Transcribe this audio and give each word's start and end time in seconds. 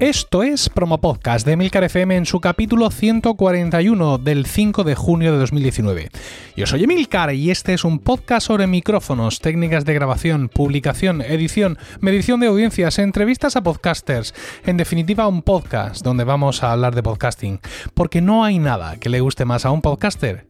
Esto 0.00 0.42
es 0.42 0.70
Promo 0.70 0.98
Podcast 0.98 1.46
de 1.46 1.58
Milcar 1.58 1.84
FM 1.84 2.16
en 2.16 2.24
su 2.24 2.40
capítulo 2.40 2.90
141 2.90 4.16
del 4.16 4.46
5 4.46 4.82
de 4.82 4.94
junio 4.94 5.30
de 5.30 5.38
2019. 5.38 6.08
Yo 6.56 6.66
soy 6.66 6.84
Emilcar 6.84 7.34
y 7.34 7.50
este 7.50 7.74
es 7.74 7.84
un 7.84 7.98
podcast 7.98 8.46
sobre 8.46 8.66
micrófonos, 8.66 9.40
técnicas 9.40 9.84
de 9.84 9.92
grabación, 9.92 10.48
publicación, 10.48 11.20
edición, 11.20 11.76
medición 12.00 12.40
de 12.40 12.46
audiencias, 12.46 12.98
entrevistas 12.98 13.56
a 13.56 13.62
podcasters. 13.62 14.34
En 14.64 14.78
definitiva, 14.78 15.28
un 15.28 15.42
podcast 15.42 16.02
donde 16.02 16.24
vamos 16.24 16.62
a 16.62 16.72
hablar 16.72 16.94
de 16.94 17.02
podcasting. 17.02 17.60
Porque 17.92 18.22
no 18.22 18.42
hay 18.42 18.58
nada 18.58 18.96
que 18.96 19.10
le 19.10 19.20
guste 19.20 19.44
más 19.44 19.66
a 19.66 19.70
un 19.70 19.82
podcaster 19.82 20.49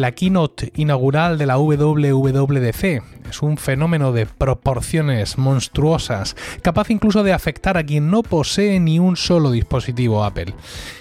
La 0.00 0.12
keynote 0.12 0.72
inaugural 0.76 1.36
de 1.36 1.44
la 1.44 1.58
WWDC 1.58 3.02
es 3.28 3.42
un 3.42 3.58
fenómeno 3.58 4.12
de 4.12 4.24
proporciones 4.24 5.36
monstruosas, 5.36 6.36
capaz 6.62 6.88
incluso 6.88 7.22
de 7.22 7.34
afectar 7.34 7.76
a 7.76 7.84
quien 7.84 8.10
no 8.10 8.22
posee 8.22 8.80
ni 8.80 8.98
un 8.98 9.18
solo 9.18 9.50
dispositivo 9.50 10.24
Apple. 10.24 10.54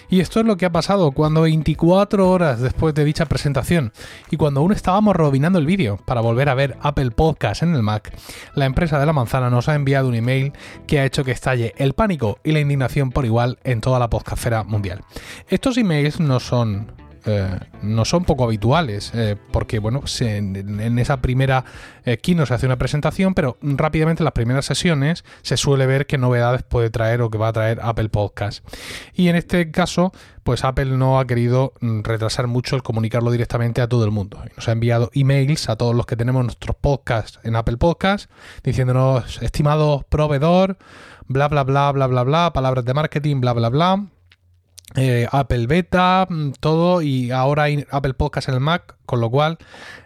Y 0.09 0.19
esto 0.19 0.41
es 0.41 0.45
lo 0.45 0.57
que 0.57 0.65
ha 0.65 0.73
pasado 0.73 1.13
cuando 1.13 1.43
24 1.43 2.29
horas 2.29 2.59
después 2.59 2.93
de 2.93 3.05
dicha 3.05 3.25
presentación 3.25 3.93
y 4.31 4.35
cuando 4.35 4.59
aún 4.59 4.73
estábamos 4.73 5.15
robinando 5.15 5.59
el 5.59 5.65
vídeo 5.65 5.95
para 6.03 6.19
volver 6.19 6.49
a 6.49 6.55
ver 6.55 6.75
Apple 6.81 7.11
Podcast 7.11 7.63
en 7.63 7.75
el 7.75 7.83
Mac, 7.83 8.13
la 8.53 8.65
empresa 8.65 8.99
de 8.99 9.05
la 9.05 9.13
manzana 9.13 9.49
nos 9.49 9.69
ha 9.69 9.75
enviado 9.75 10.09
un 10.09 10.15
email 10.15 10.51
que 10.87 10.99
ha 10.99 11.05
hecho 11.05 11.23
que 11.23 11.31
estalle 11.31 11.73
el 11.77 11.93
pánico 11.93 12.39
y 12.43 12.51
la 12.51 12.59
indignación 12.59 13.11
por 13.11 13.23
igual 13.23 13.59
en 13.63 13.79
toda 13.79 13.97
la 13.97 14.09
podcastfera 14.09 14.65
mundial. 14.65 15.03
Estos 15.47 15.77
emails 15.77 16.19
no 16.19 16.41
son 16.41 17.08
eh, 17.25 17.59
no 17.81 18.05
son 18.05 18.23
poco 18.25 18.43
habituales, 18.43 19.11
eh, 19.13 19.35
porque 19.51 19.79
bueno, 19.79 20.03
en, 20.19 20.99
esa 20.99 21.21
primera 21.21 21.65
eh, 22.05 22.17
keynote 22.17 22.47
se 22.47 22.53
hace 22.53 22.65
una 22.65 22.77
presentación, 22.77 23.33
pero 23.33 23.57
rápidamente 23.61 24.23
en 24.23 24.25
las 24.25 24.33
primeras 24.33 24.65
sesiones 24.65 25.23
se 25.41 25.57
suele 25.57 25.85
ver 25.85 26.05
qué 26.05 26.17
novedades 26.17 26.63
puede 26.63 26.89
traer 26.89 27.21
o 27.21 27.29
que 27.29 27.37
va 27.37 27.49
a 27.49 27.53
traer 27.53 27.79
Apple 27.81 28.09
Podcast. 28.09 28.65
Y 29.13 29.27
en 29.27 29.35
este 29.35 29.71
caso, 29.71 30.11
pues 30.43 30.63
Apple 30.63 30.85
no 30.97 31.19
ha 31.19 31.27
querido 31.27 31.73
mm, 31.81 32.01
retrasar 32.03 32.47
mucho 32.47 32.75
el 32.75 32.83
comunicarlo 32.83 33.31
directamente 33.31 33.81
a 33.81 33.87
todo 33.87 34.05
el 34.05 34.11
mundo. 34.11 34.41
Nos 34.55 34.67
ha 34.67 34.71
enviado 34.71 35.09
emails 35.13 35.69
a 35.69 35.75
todos 35.75 35.95
los 35.95 36.05
que 36.05 36.15
tenemos 36.15 36.43
nuestros 36.43 36.75
podcasts 36.75 37.39
en 37.43 37.55
Apple 37.55 37.77
Podcast, 37.77 38.31
diciéndonos, 38.63 39.41
estimado 39.41 40.05
proveedor, 40.09 40.77
bla, 41.27 41.47
bla, 41.47 41.63
bla, 41.63 41.91
bla, 41.91 42.07
bla, 42.07 42.23
bla, 42.23 42.53
palabras 42.53 42.85
de 42.85 42.93
marketing, 42.93 43.41
bla, 43.41 43.53
bla, 43.53 43.69
bla 43.69 44.18
eh, 44.95 45.27
Apple 45.31 45.67
Beta, 45.67 46.25
mm, 46.27 46.51
todo, 46.59 47.01
y 47.01 47.31
ahora 47.31 47.63
hay 47.63 47.85
Apple 47.91 48.15
Podcast 48.15 48.49
en 48.49 48.55
el 48.55 48.59
Mac, 48.59 48.95
con 49.05 49.21
lo 49.21 49.29
cual 49.29 49.57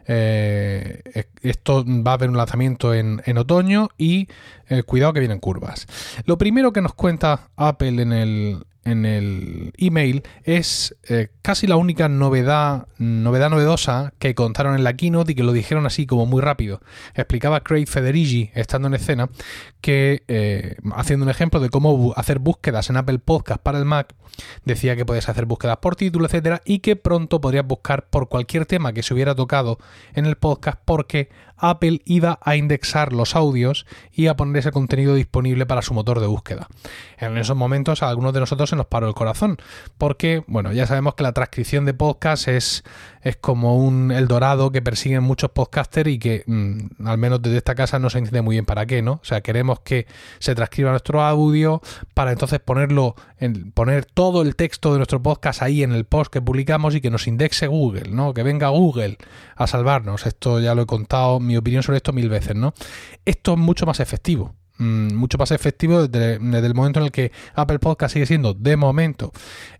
eh, 0.07 1.01
esto 1.41 1.85
va 1.85 2.11
a 2.11 2.13
haber 2.15 2.29
un 2.29 2.37
lanzamiento 2.37 2.93
en, 2.93 3.21
otoño 3.37 3.89
y 3.97 4.27
eh, 4.67 4.83
cuidado 4.83 5.13
que 5.13 5.19
vienen 5.21 5.39
curvas. 5.39 5.87
Lo 6.25 6.37
primero 6.37 6.73
que 6.73 6.81
nos 6.81 6.93
cuenta 6.93 7.49
Apple 7.55 8.01
en 8.01 8.11
el, 8.11 8.65
en 8.85 9.05
el 9.05 9.73
email 9.77 10.23
es 10.43 10.95
eh, 11.07 11.29
casi 11.41 11.67
la 11.67 11.77
única 11.77 12.09
novedad, 12.09 12.87
novedad 12.97 13.49
novedosa 13.49 14.13
que 14.19 14.35
contaron 14.35 14.75
en 14.75 14.83
la 14.83 14.95
keynote 14.95 15.31
y 15.31 15.35
que 15.35 15.43
lo 15.43 15.53
dijeron 15.53 15.85
así 15.85 16.05
como 16.05 16.25
muy 16.25 16.41
rápido. 16.41 16.81
Explicaba 17.15 17.61
Craig 17.61 17.87
Federighi, 17.87 18.51
estando 18.53 18.87
en 18.87 18.95
escena, 18.95 19.29
que 19.81 20.23
eh, 20.27 20.75
haciendo 20.95 21.23
un 21.23 21.29
ejemplo 21.29 21.59
de 21.59 21.69
cómo 21.69 22.13
hacer 22.15 22.39
búsquedas 22.39 22.89
en 22.89 22.97
Apple 22.97 23.19
Podcast 23.19 23.61
para 23.61 23.79
el 23.79 23.85
Mac, 23.85 24.13
decía 24.65 24.95
que 24.95 25.05
puedes 25.05 25.29
hacer 25.29 25.45
búsquedas 25.45 25.77
por 25.77 25.95
título, 25.95 26.25
etcétera, 26.25 26.61
y 26.65 26.79
que 26.79 26.95
pronto 26.95 27.39
podrías 27.39 27.65
buscar 27.65 28.07
por 28.09 28.29
cualquier 28.29 28.65
tema 28.65 28.93
que 28.93 29.03
se 29.03 29.13
hubiera 29.13 29.35
tocado 29.35 29.77
en 30.13 30.25
el 30.25 30.35
podcast 30.35 30.79
porque 30.83 31.29
Apple 31.63 32.01
iba 32.05 32.39
a 32.41 32.55
indexar 32.57 33.13
los 33.13 33.35
audios 33.35 33.85
y 34.11 34.27
a 34.27 34.35
poner 34.35 34.57
ese 34.57 34.71
contenido 34.71 35.15
disponible 35.15 35.65
para 35.65 35.81
su 35.81 35.93
motor 35.93 36.19
de 36.19 36.27
búsqueda. 36.27 36.67
En 37.17 37.37
esos 37.37 37.55
momentos 37.55 38.03
a 38.03 38.09
algunos 38.09 38.33
de 38.33 38.41
nosotros 38.41 38.69
se 38.69 38.75
nos 38.75 38.87
paró 38.87 39.07
el 39.07 39.13
corazón, 39.13 39.57
porque, 39.97 40.43
bueno, 40.47 40.73
ya 40.73 40.85
sabemos 40.85 41.15
que 41.15 41.23
la 41.23 41.31
transcripción 41.31 41.85
de 41.85 41.93
podcast 41.93 42.49
es, 42.49 42.83
es 43.23 43.37
como 43.37 43.77
un 43.77 44.11
el 44.11 44.27
dorado 44.27 44.71
que 44.71 44.81
persiguen 44.81 45.23
muchos 45.23 45.51
podcasters 45.51 46.09
y 46.09 46.19
que, 46.19 46.43
mm, 46.45 47.07
al 47.07 47.17
menos 47.17 47.41
desde 47.41 47.57
esta 47.57 47.75
casa, 47.75 47.99
no 47.99 48.09
se 48.09 48.17
entiende 48.19 48.41
muy 48.41 48.55
bien 48.55 48.65
para 48.65 48.85
qué, 48.85 49.01
¿no? 49.01 49.13
O 49.13 49.25
sea, 49.25 49.41
queremos 49.41 49.79
que 49.79 50.07
se 50.39 50.55
transcriba 50.55 50.91
nuestro 50.91 51.21
audio 51.21 51.81
para 52.13 52.31
entonces 52.31 52.59
ponerlo, 52.59 53.15
en, 53.39 53.71
poner 53.71 54.05
todo 54.05 54.41
el 54.41 54.55
texto 54.55 54.91
de 54.91 54.97
nuestro 54.97 55.21
podcast 55.23 55.61
ahí 55.61 55.83
en 55.83 55.93
el 55.93 56.05
post 56.05 56.31
que 56.31 56.41
publicamos 56.41 56.95
y 56.95 57.01
que 57.01 57.09
nos 57.09 57.27
indexe 57.27 57.67
Google, 57.67 58.09
¿no? 58.11 58.33
Que 58.33 58.43
venga 58.43 58.67
Google 58.69 59.17
a 59.55 59.67
salvarnos. 59.67 60.25
Esto 60.25 60.59
ya 60.59 60.75
lo 60.75 60.83
he 60.83 60.85
contado 60.85 61.39
mi 61.39 61.55
opinión 61.57 61.83
sobre 61.83 61.97
esto 61.97 62.13
mil 62.13 62.29
veces, 62.29 62.55
¿no? 62.55 62.73
Esto 63.25 63.53
es 63.53 63.59
mucho 63.59 63.85
más 63.85 63.99
efectivo. 63.99 64.55
Mm, 64.79 65.13
mucho 65.13 65.37
más 65.37 65.51
efectivo 65.51 66.07
desde, 66.07 66.35
el 66.35 66.73
momento 66.73 66.99
en 66.99 67.05
el 67.05 67.11
que 67.11 67.31
Apple 67.53 67.77
Podcast 67.77 68.13
sigue 68.13 68.25
siendo 68.25 68.55
de 68.55 68.75
momento 68.75 69.31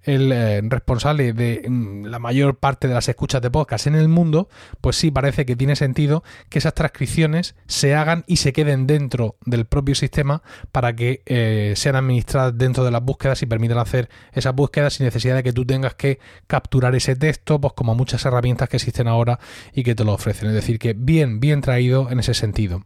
el 0.04 0.32
eh, 0.32 0.62
responsable 0.64 1.34
de 1.34 1.66
mm, 1.68 2.06
la 2.06 2.20
mayor 2.20 2.58
parte 2.58 2.88
de 2.88 2.94
las 2.94 3.10
escuchas 3.10 3.42
de 3.42 3.50
podcast 3.50 3.88
en 3.88 3.96
el 3.96 4.08
mundo, 4.08 4.50
pues 4.82 4.96
sí 4.96 5.10
parece 5.10 5.48
que 5.48 5.56
tiene 5.56 5.76
sentido 5.76 6.24
que 6.50 6.60
esas 6.60 6.76
transcripciones 6.76 7.56
se 7.66 7.96
hagan 7.96 8.24
y 8.28 8.36
se 8.36 8.54
queden 8.54 8.86
dentro 8.86 9.36
del 9.46 9.66
propio 9.66 9.96
sistema 9.96 10.44
para 10.72 10.96
que 10.96 11.24
eh, 11.26 11.74
sean 11.76 11.96
administradas 11.96 12.56
dentro 12.56 12.86
de 12.86 12.92
las 12.92 13.04
búsquedas 13.04 13.42
y 13.42 13.48
permitan 13.48 13.80
hacer 13.80 14.10
esas 14.32 14.54
búsquedas 14.54 14.94
sin 14.94 15.06
necesidad 15.06 15.36
de 15.36 15.44
que 15.44 15.54
tú 15.54 15.66
tengas 15.66 15.96
que 15.96 16.20
capturar 16.46 16.94
ese 16.94 17.16
texto, 17.16 17.60
pues 17.60 17.74
como 17.74 17.96
muchas 17.96 18.24
herramientas 18.26 18.70
que 18.70 18.78
existen 18.78 19.08
ahora 19.08 19.40
y 19.74 19.84
que 19.84 19.96
te 19.96 20.04
lo 20.04 20.14
ofrecen. 20.14 20.50
Es 20.50 20.54
decir, 20.54 20.78
que 20.78 20.94
bien, 20.94 21.40
bien 21.40 21.62
traído 21.62 22.12
en 22.12 22.20
ese 22.20 22.36
sentido. 22.36 22.84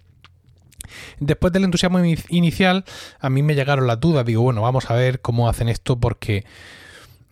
Después 1.19 1.53
del 1.53 1.63
entusiasmo 1.63 1.99
inicial, 2.29 2.85
a 3.19 3.29
mí 3.29 3.43
me 3.43 3.55
llegaron 3.55 3.87
las 3.87 3.99
dudas. 3.99 4.25
Digo, 4.25 4.41
bueno, 4.41 4.61
vamos 4.61 4.89
a 4.89 4.95
ver 4.95 5.21
cómo 5.21 5.49
hacen 5.49 5.69
esto 5.69 5.99
porque 5.99 6.45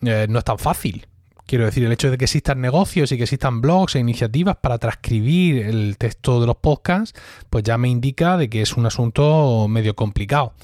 eh, 0.02 0.26
no 0.28 0.38
es 0.38 0.44
tan 0.44 0.58
fácil. 0.58 1.06
Quiero 1.46 1.64
decir, 1.64 1.84
el 1.84 1.92
hecho 1.92 2.10
de 2.10 2.18
que 2.18 2.24
existan 2.24 2.60
negocios 2.60 3.12
y 3.12 3.16
que 3.16 3.22
existan 3.22 3.60
blogs 3.60 3.94
e 3.94 4.00
iniciativas 4.00 4.56
para 4.56 4.78
transcribir 4.78 5.64
el 5.64 5.96
texto 5.96 6.40
de 6.40 6.46
los 6.48 6.56
podcasts, 6.56 7.18
pues 7.50 7.62
ya 7.62 7.78
me 7.78 7.88
indica 7.88 8.36
de 8.36 8.50
que 8.50 8.62
es 8.62 8.76
un 8.76 8.84
asunto 8.84 9.68
medio 9.68 9.94
complicado. 9.94 10.54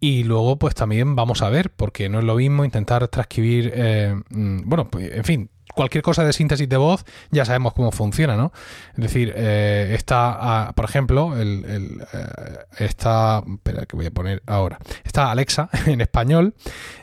Y 0.00 0.24
luego, 0.24 0.58
pues 0.58 0.74
también 0.74 1.14
vamos 1.14 1.42
a 1.42 1.50
ver, 1.50 1.70
porque 1.70 2.08
no 2.08 2.18
es 2.18 2.24
lo 2.24 2.34
mismo 2.36 2.64
intentar 2.64 3.06
transcribir, 3.08 3.72
eh, 3.74 4.16
mm, 4.30 4.62
bueno, 4.64 4.88
pues, 4.88 5.12
en 5.12 5.24
fin, 5.24 5.50
cualquier 5.74 6.02
cosa 6.02 6.24
de 6.24 6.32
síntesis 6.32 6.68
de 6.68 6.76
voz 6.76 7.04
ya 7.30 7.44
sabemos 7.44 7.72
cómo 7.72 7.92
funciona, 7.92 8.36
¿no? 8.36 8.52
Es 8.94 9.02
decir, 9.02 9.32
eh, 9.36 9.94
está, 9.96 10.36
ah, 10.40 10.72
por 10.74 10.84
ejemplo, 10.84 11.36
el, 11.38 12.02
eh, 12.12 12.58
está, 12.78 13.42
espera 13.46 13.86
que 13.86 13.96
voy 13.96 14.06
a 14.06 14.10
poner 14.10 14.42
ahora, 14.46 14.78
está 15.04 15.30
Alexa 15.30 15.68
en 15.86 16.00
español, 16.00 16.54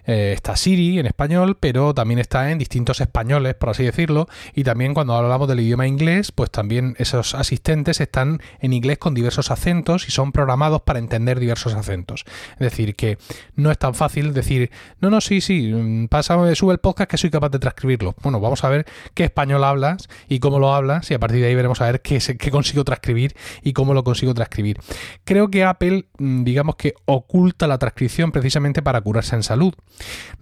eh, 0.06 0.34
está 0.36 0.56
Siri 0.56 1.00
en 1.00 1.06
español, 1.06 1.58
pero 1.60 1.94
también 1.94 2.20
está 2.20 2.52
en 2.52 2.58
distintos 2.58 3.02
españoles, 3.02 3.56
por 3.56 3.70
así 3.70 3.84
decirlo, 3.84 4.28
y 4.54 4.64
también 4.64 4.94
cuando 4.94 5.14
hablamos 5.14 5.48
del 5.48 5.60
idioma 5.60 5.88
inglés, 5.88 6.32
pues 6.32 6.52
también 6.52 6.96
esos 6.98 7.36
asistentes 7.36 8.02
están 8.02 8.42
en 8.60 8.74
inglés 8.74 8.98
con 8.98 9.14
diversos 9.14 9.52
acentos 9.52 10.08
y 10.08 10.12
son 10.12 10.32
programados 10.32 10.82
para 10.82 11.00
entender 11.00 11.40
diversos 11.40 11.74
acentos. 11.74 12.26
Es 12.54 12.60
decir, 12.60 12.96
que 12.96 13.18
no 13.56 13.72
es 13.72 13.78
tan 13.78 13.96
fácil 13.96 14.34
decir, 14.34 14.72
no, 15.00 15.10
no, 15.10 15.22
sí, 15.22 15.42
sí, 15.42 15.72
mm, 15.74 16.08
pasa, 16.08 16.36
sube 16.56 16.74
el 16.74 16.80
podcast 16.80 17.10
que 17.10 17.18
soy 17.18 17.30
capaz 17.30 17.50
de 17.50 17.60
transcribirlo. 17.60 18.16
Bueno, 18.22 18.40
vamos 18.40 18.59
a 18.64 18.70
ver 18.70 18.86
qué 19.14 19.24
español 19.24 19.64
hablas 19.64 20.10
y 20.28 20.40
cómo 20.40 20.60
lo 20.60 20.74
hablas 20.74 21.10
y 21.12 21.14
a 21.14 21.20
partir 21.20 21.42
de 21.42 21.48
ahí 21.48 21.56
veremos 21.56 21.82
a 21.82 21.86
ver 21.86 22.02
qué, 22.02 22.20
consigo 22.52 22.84
transcribir 22.84 23.36
y 23.64 23.74
cómo 23.74 23.94
lo 23.94 24.04
consigo 24.04 24.34
transcribir. 24.34 24.80
Creo 25.24 25.50
que 25.50 25.64
Apple, 25.64 26.08
mm, 26.18 26.44
digamos 26.44 26.76
que 26.76 26.96
oculta 27.06 27.68
la 27.68 27.78
transcripción 27.78 28.32
precisamente 28.32 28.82
para 28.82 29.02
curarse 29.02 29.36
en 29.36 29.44
salud. 29.44 29.74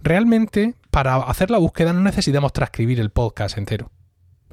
Realmente, 0.02 0.74
para 0.90 1.16
hacer 1.16 1.50
la 1.50 1.58
búsqueda 1.58 1.92
no 1.92 2.00
necesitamos 2.00 2.52
transcribir 2.52 3.00
el 3.00 3.10
podcast 3.10 3.58
entero. 3.58 3.90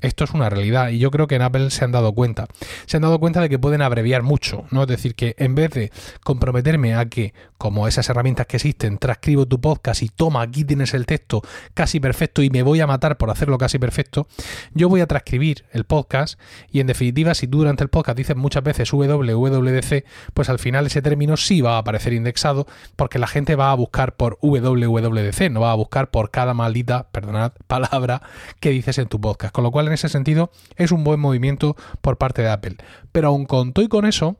Esto 0.01 0.23
es 0.23 0.31
una 0.31 0.49
realidad 0.49 0.89
y 0.89 0.99
yo 0.99 1.11
creo 1.11 1.27
que 1.27 1.35
en 1.35 1.41
Apple 1.41 1.69
se 1.71 1.85
han 1.85 1.91
dado 1.91 2.13
cuenta. 2.13 2.47
Se 2.85 2.97
han 2.97 3.03
dado 3.03 3.19
cuenta 3.19 3.41
de 3.41 3.49
que 3.49 3.59
pueden 3.59 3.81
abreviar 3.81 4.23
mucho, 4.23 4.65
¿no? 4.71 4.83
Es 4.83 4.87
decir, 4.87 5.15
que 5.15 5.35
en 5.37 5.55
vez 5.55 5.71
de 5.71 5.91
comprometerme 6.23 6.95
a 6.95 7.05
que, 7.05 7.33
como 7.57 7.87
esas 7.87 8.09
herramientas 8.09 8.45
que 8.47 8.57
existen, 8.57 8.97
transcribo 8.97 9.45
tu 9.45 9.59
podcast 9.59 10.03
y 10.03 10.09
toma, 10.09 10.41
aquí 10.41 10.65
tienes 10.65 10.93
el 10.93 11.05
texto 11.05 11.41
casi 11.73 11.99
perfecto 11.99 12.41
y 12.41 12.49
me 12.49 12.63
voy 12.63 12.81
a 12.81 12.87
matar 12.87 13.17
por 13.17 13.29
hacerlo 13.29 13.57
casi 13.57 13.79
perfecto, 13.79 14.27
yo 14.73 14.89
voy 14.89 15.01
a 15.01 15.07
transcribir 15.07 15.65
el 15.71 15.85
podcast 15.85 16.39
y 16.71 16.79
en 16.79 16.87
definitiva, 16.87 17.33
si 17.33 17.47
tú 17.47 17.59
durante 17.59 17.83
el 17.83 17.89
podcast 17.89 18.17
dices 18.17 18.35
muchas 18.35 18.63
veces 18.63 18.91
WWDC, 18.91 20.05
pues 20.33 20.49
al 20.49 20.59
final 20.59 20.85
ese 20.85 21.01
término 21.01 21.37
sí 21.37 21.61
va 21.61 21.75
a 21.75 21.79
aparecer 21.79 22.13
indexado 22.13 22.67
porque 22.95 23.19
la 23.19 23.27
gente 23.27 23.55
va 23.55 23.71
a 23.71 23.75
buscar 23.75 24.15
por 24.15 24.37
WWDC, 24.41 25.49
no 25.51 25.61
va 25.61 25.71
a 25.71 25.75
buscar 25.75 26.11
por 26.11 26.31
cada 26.31 26.53
maldita, 26.53 27.07
perdonad, 27.11 27.53
palabra 27.67 28.21
que 28.59 28.69
dices 28.69 28.97
en 28.97 29.07
tu 29.07 29.19
podcast. 29.19 29.53
Con 29.53 29.63
lo 29.63 29.71
cual 29.71 29.84
en 29.87 29.93
ese 29.93 30.09
sentido 30.09 30.51
es 30.75 30.91
un 30.91 31.03
buen 31.03 31.19
movimiento 31.19 31.75
por 32.01 32.17
parte 32.17 32.41
de 32.41 32.49
Apple. 32.49 32.77
Pero 33.11 33.29
aún 33.29 33.45
con 33.45 33.73
todo 33.73 33.85
y 33.85 33.87
con 33.87 34.05
eso, 34.05 34.37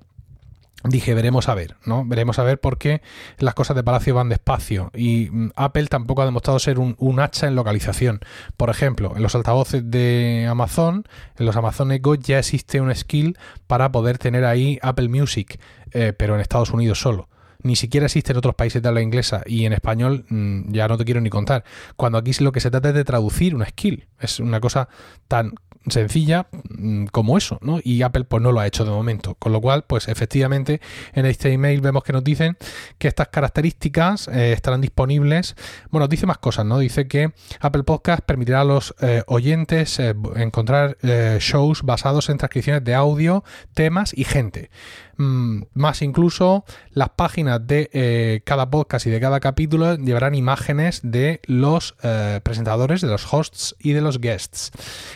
dije, 0.84 1.14
veremos 1.14 1.50
a 1.50 1.56
ver, 1.56 1.76
¿no? 1.86 2.06
Veremos 2.06 2.40
a 2.40 2.44
ver 2.44 2.60
por 2.60 2.78
qué 2.78 3.02
las 3.38 3.54
cosas 3.54 3.76
de 3.76 3.84
Palacio 3.84 4.16
van 4.16 4.30
despacio. 4.30 4.92
Y 4.94 5.30
mm, 5.32 5.52
Apple 5.56 5.88
tampoco 5.88 6.22
ha 6.22 6.26
demostrado 6.26 6.60
ser 6.60 6.80
un, 6.80 7.20
hacha 7.20 7.48
en 7.48 7.56
localización. 7.56 8.20
Por 8.58 8.70
ejemplo, 8.70 9.14
en 9.16 9.24
los 9.24 9.36
altavoces 9.36 9.90
de 9.90 10.48
Amazon, 10.50 11.06
en 11.38 11.46
los 11.46 11.56
Amazon 11.56 11.92
Echo 11.92 12.16
ya 12.16 12.40
existe 12.40 12.82
un 12.82 12.94
skill 12.94 13.38
para 13.68 13.92
poder 13.92 14.18
tener 14.18 14.46
ahí 14.46 14.80
Apple 14.82 15.10
Music, 15.10 15.60
eh, 15.92 16.14
pero 16.18 16.36
en 16.36 16.42
Estados 16.42 16.72
Unidos 16.72 17.00
solo 17.00 17.30
ni 17.66 17.76
siquiera 17.76 18.06
existe 18.06 18.32
en 18.32 18.38
otros 18.38 18.54
países 18.54 18.82
de 18.82 18.88
habla 18.88 19.02
inglesa 19.02 19.42
y 19.46 19.66
en 19.66 19.74
español 19.74 20.26
mm, 20.30 20.72
ya 20.72 20.88
no 20.88 20.98
te 20.98 21.04
quiero 21.04 21.20
ni 21.20 21.32
contar. 21.32 21.64
Cuando 21.96 22.20
aquí 22.20 22.32
lo 22.40 22.52
que 22.52 22.60
se 22.60 22.70
trata 22.70 22.90
es 22.90 22.96
de 22.96 23.04
traducir 23.04 23.56
una 23.56 23.66
skill. 23.66 24.08
Es 24.20 24.40
una 24.40 24.60
cosa 24.60 24.88
tan 25.28 25.56
sencilla 25.88 26.48
mm, 26.70 27.06
como 27.06 27.38
eso, 27.38 27.58
¿no? 27.62 27.80
Y 27.84 28.04
Apple 28.04 28.26
pues 28.26 28.42
no 28.44 28.52
lo 28.52 28.60
ha 28.60 28.68
hecho 28.68 28.86
de 28.86 28.92
momento. 28.92 29.34
Con 29.36 29.52
lo 29.52 29.62
cual, 29.62 29.84
pues 29.88 30.08
efectivamente 30.08 30.80
en 31.14 31.26
este 31.26 31.52
email 31.52 31.82
vemos 31.82 32.04
que 32.04 32.14
nos 32.14 32.24
dicen 32.24 32.56
que 33.00 33.08
estas 33.08 33.30
características 33.30 34.28
eh, 34.28 34.54
estarán 34.54 34.82
disponibles. 34.82 35.56
Bueno, 35.90 36.08
dice 36.08 36.28
más 36.28 36.38
cosas, 36.38 36.66
¿no? 36.66 36.78
Dice 36.78 37.08
que 37.08 37.32
Apple 37.60 37.84
Podcast 37.84 38.22
permitirá 38.24 38.62
a 38.62 38.66
los 38.66 38.94
eh, 39.02 39.24
oyentes 39.26 40.00
eh, 40.00 40.14
encontrar 40.36 40.98
shows 41.40 41.82
basados 41.82 42.30
en 42.30 42.38
transcripciones 42.38 42.84
de 42.84 42.94
audio, 42.94 43.44
temas 43.74 44.14
y 44.16 44.24
gente. 44.24 44.70
Mm, 45.18 45.64
más 45.74 46.02
incluso 46.02 46.66
las 46.92 47.10
páginas 47.10 47.66
de 47.66 48.42
cada 48.46 48.70
podcast 48.70 49.08
y 49.08 49.10
de 49.10 49.20
cada 49.20 49.40
capítulo 49.40 49.96
llevarán 49.96 50.36
imágenes 50.36 51.02
de 51.04 51.42
los 51.46 51.96
presentadores, 52.44 53.02
de 53.02 53.08
los 53.08 53.32
hosts 53.32 53.76
y 53.80 53.94
de 53.94 54.02
los 54.02 54.20
guests. 54.20 54.72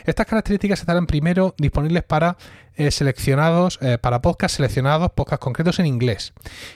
Estas 0.06 0.26
características 0.26 0.80
estarán 0.80 1.06
primero 1.06 1.56
disponibles 1.58 2.04
para 2.04 2.38
eh, 2.80 2.92
seleccionados, 2.92 3.78
eh, 3.82 3.98
para 3.98 4.22
podcasts 4.22 4.56
seleccionados, 4.56 5.12
podcasts 5.12 5.44
concretos 5.44 5.80
en 5.80 5.86
inglés. 5.86 6.32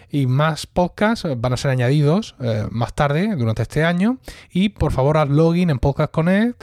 Y 0.09 0.27
más 0.27 0.67
podcasts 0.67 1.23
eh, 1.23 1.35
van 1.37 1.53
a 1.53 1.57
ser 1.57 1.71
añadidos 1.71 2.35
más 2.71 2.93
tarde, 2.93 3.33
durante 3.37 3.61
este 3.61 3.85
año. 3.85 4.17
Y 4.51 4.69
por 4.69 4.91
favor, 4.91 5.17
haz 5.17 5.29
login 5.29 5.69
en 5.69 5.79
Podcast 5.79 6.11
Connect 6.11 6.61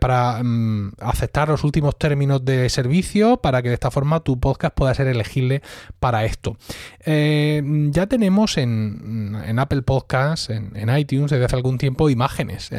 para 0.00 0.42
mm, 0.42 0.94
aceptar 1.00 1.48
los 1.48 1.62
últimos 1.62 1.96
términos 1.96 2.44
de 2.44 2.68
servicio 2.68 3.36
para 3.36 3.62
que 3.62 3.68
de 3.68 3.74
esta 3.74 3.90
forma 3.90 4.20
tu 4.20 4.38
podcast 4.40 4.74
pueda 4.74 4.94
ser 4.94 5.06
elegible 5.06 5.62
para 6.00 6.24
esto. 6.24 6.56
ya 7.06 8.06
tenemos 8.06 8.58
en, 8.58 9.58
Apple 9.58 9.82
Podcasts, 9.82 10.50
en, 10.50 10.72
en, 10.76 10.96
iTunes, 10.96 11.30
desde 11.30 11.44
hace 11.44 11.56
algún 11.56 11.78
tiempo, 11.78 12.10
imágenes. 12.10 12.70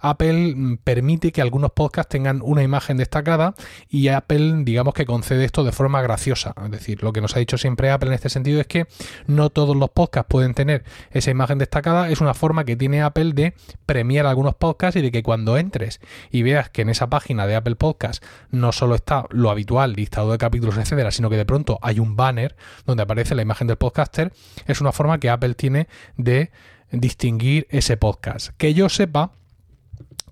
Apple 0.00 0.54
mm, 0.56 0.78
permite 0.82 1.30
que 1.30 1.40
algunos 1.40 1.70
podcasts 1.70 2.10
tengan 2.10 2.40
una 2.42 2.62
imagen 2.64 2.96
destacada 2.96 3.54
y 3.88 4.08
Apple, 4.08 4.64
digamos 4.64 4.94
que 4.94 5.06
concede 5.06 5.35
de 5.36 5.44
esto 5.44 5.64
de 5.64 5.72
forma 5.72 6.02
graciosa. 6.02 6.54
Es 6.64 6.70
decir, 6.70 7.02
lo 7.02 7.12
que 7.12 7.20
nos 7.20 7.36
ha 7.36 7.38
dicho 7.38 7.58
siempre 7.58 7.90
Apple 7.90 8.08
en 8.08 8.14
este 8.14 8.28
sentido 8.28 8.60
es 8.60 8.66
que 8.66 8.86
no 9.26 9.50
todos 9.50 9.76
los 9.76 9.90
podcasts 9.90 10.28
pueden 10.28 10.54
tener 10.54 10.84
esa 11.10 11.30
imagen 11.30 11.58
destacada. 11.58 12.08
Es 12.10 12.20
una 12.20 12.34
forma 12.34 12.64
que 12.64 12.76
tiene 12.76 13.02
Apple 13.02 13.32
de 13.32 13.54
premiar 13.86 14.26
algunos 14.26 14.54
podcasts 14.54 14.96
y 14.96 15.02
de 15.02 15.10
que 15.10 15.22
cuando 15.22 15.56
entres 15.56 16.00
y 16.30 16.42
veas 16.42 16.70
que 16.70 16.82
en 16.82 16.88
esa 16.88 17.08
página 17.08 17.46
de 17.46 17.56
Apple 17.56 17.76
Podcast 17.76 18.22
no 18.50 18.72
solo 18.72 18.94
está 18.94 19.24
lo 19.30 19.50
habitual, 19.50 19.92
listado 19.92 20.32
de 20.32 20.38
capítulos, 20.38 20.76
etcétera, 20.76 21.10
sino 21.10 21.30
que 21.30 21.36
de 21.36 21.46
pronto 21.46 21.78
hay 21.82 22.00
un 22.00 22.16
banner 22.16 22.56
donde 22.84 23.02
aparece 23.02 23.34
la 23.34 23.42
imagen 23.42 23.66
del 23.66 23.76
podcaster, 23.76 24.32
es 24.66 24.80
una 24.80 24.92
forma 24.92 25.18
que 25.18 25.30
Apple 25.30 25.54
tiene 25.54 25.88
de 26.16 26.50
distinguir 26.90 27.66
ese 27.70 27.96
podcast. 27.96 28.50
Que 28.56 28.74
yo 28.74 28.88
sepa, 28.88 29.32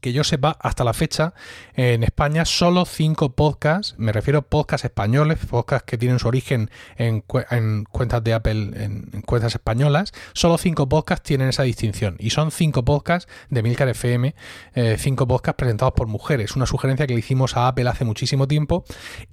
que 0.05 0.13
yo 0.13 0.23
sepa, 0.23 0.59
hasta 0.61 0.85
la 0.85 0.93
fecha, 0.93 1.33
en 1.77 2.05
España 2.05 2.45
solo 2.45 2.85
cinco 2.85 3.33
podcasts, 3.33 3.95
me 3.97 4.13
refiero 4.13 4.41
a 4.41 4.43
podcasts 4.43 4.85
españoles, 4.85 5.39
podcasts 5.49 5.87
que 5.87 5.97
tienen 5.97 6.19
su 6.19 6.29
origen 6.29 6.71
en, 6.99 7.23
cuentas 7.23 8.23
de 8.23 8.35
Apple, 8.35 8.85
en, 8.85 9.23
cuentas 9.23 9.55
españolas, 9.55 10.13
solo 10.35 10.59
cinco 10.59 10.91
podcasts 10.91 11.27
tienen 11.27 11.49
esa 11.49 11.63
distinción. 11.63 12.17
Y 12.19 12.29
son 12.29 12.51
cinco 12.51 12.85
podcasts 12.85 13.33
de 13.49 13.63
Milcar 13.63 13.89
FM, 13.89 14.35
eh, 14.75 14.97
cinco 14.99 15.27
podcasts 15.27 15.57
presentados 15.57 15.95
por 15.95 16.07
mujeres. 16.07 16.55
Una 16.55 16.67
sugerencia 16.67 17.07
que 17.07 17.15
le 17.15 17.21
hicimos 17.21 17.57
a 17.57 17.69
Apple 17.69 17.89
hace 17.89 18.05
muchísimo 18.05 18.47
tiempo. 18.47 18.85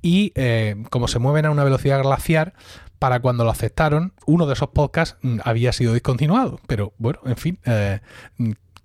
Y 0.01 0.31
eh, 0.35 0.81
como 0.89 1.09
se 1.09 1.19
mueven 1.19 1.47
a 1.47 1.51
una 1.51 1.65
velocidad 1.65 2.01
glaciar, 2.01 2.53
para 2.97 3.19
cuando 3.19 3.43
lo 3.43 3.49
aceptaron, 3.49 4.13
uno 4.25 4.45
de 4.45 4.53
esos 4.53 4.69
podcasts 4.69 5.17
mm, 5.21 5.39
había 5.43 5.73
sido 5.73 5.93
discontinuado. 5.93 6.61
Pero 6.65 6.93
bueno, 6.97 7.19
en 7.25 7.35
fin, 7.35 7.59
eh, 7.65 7.99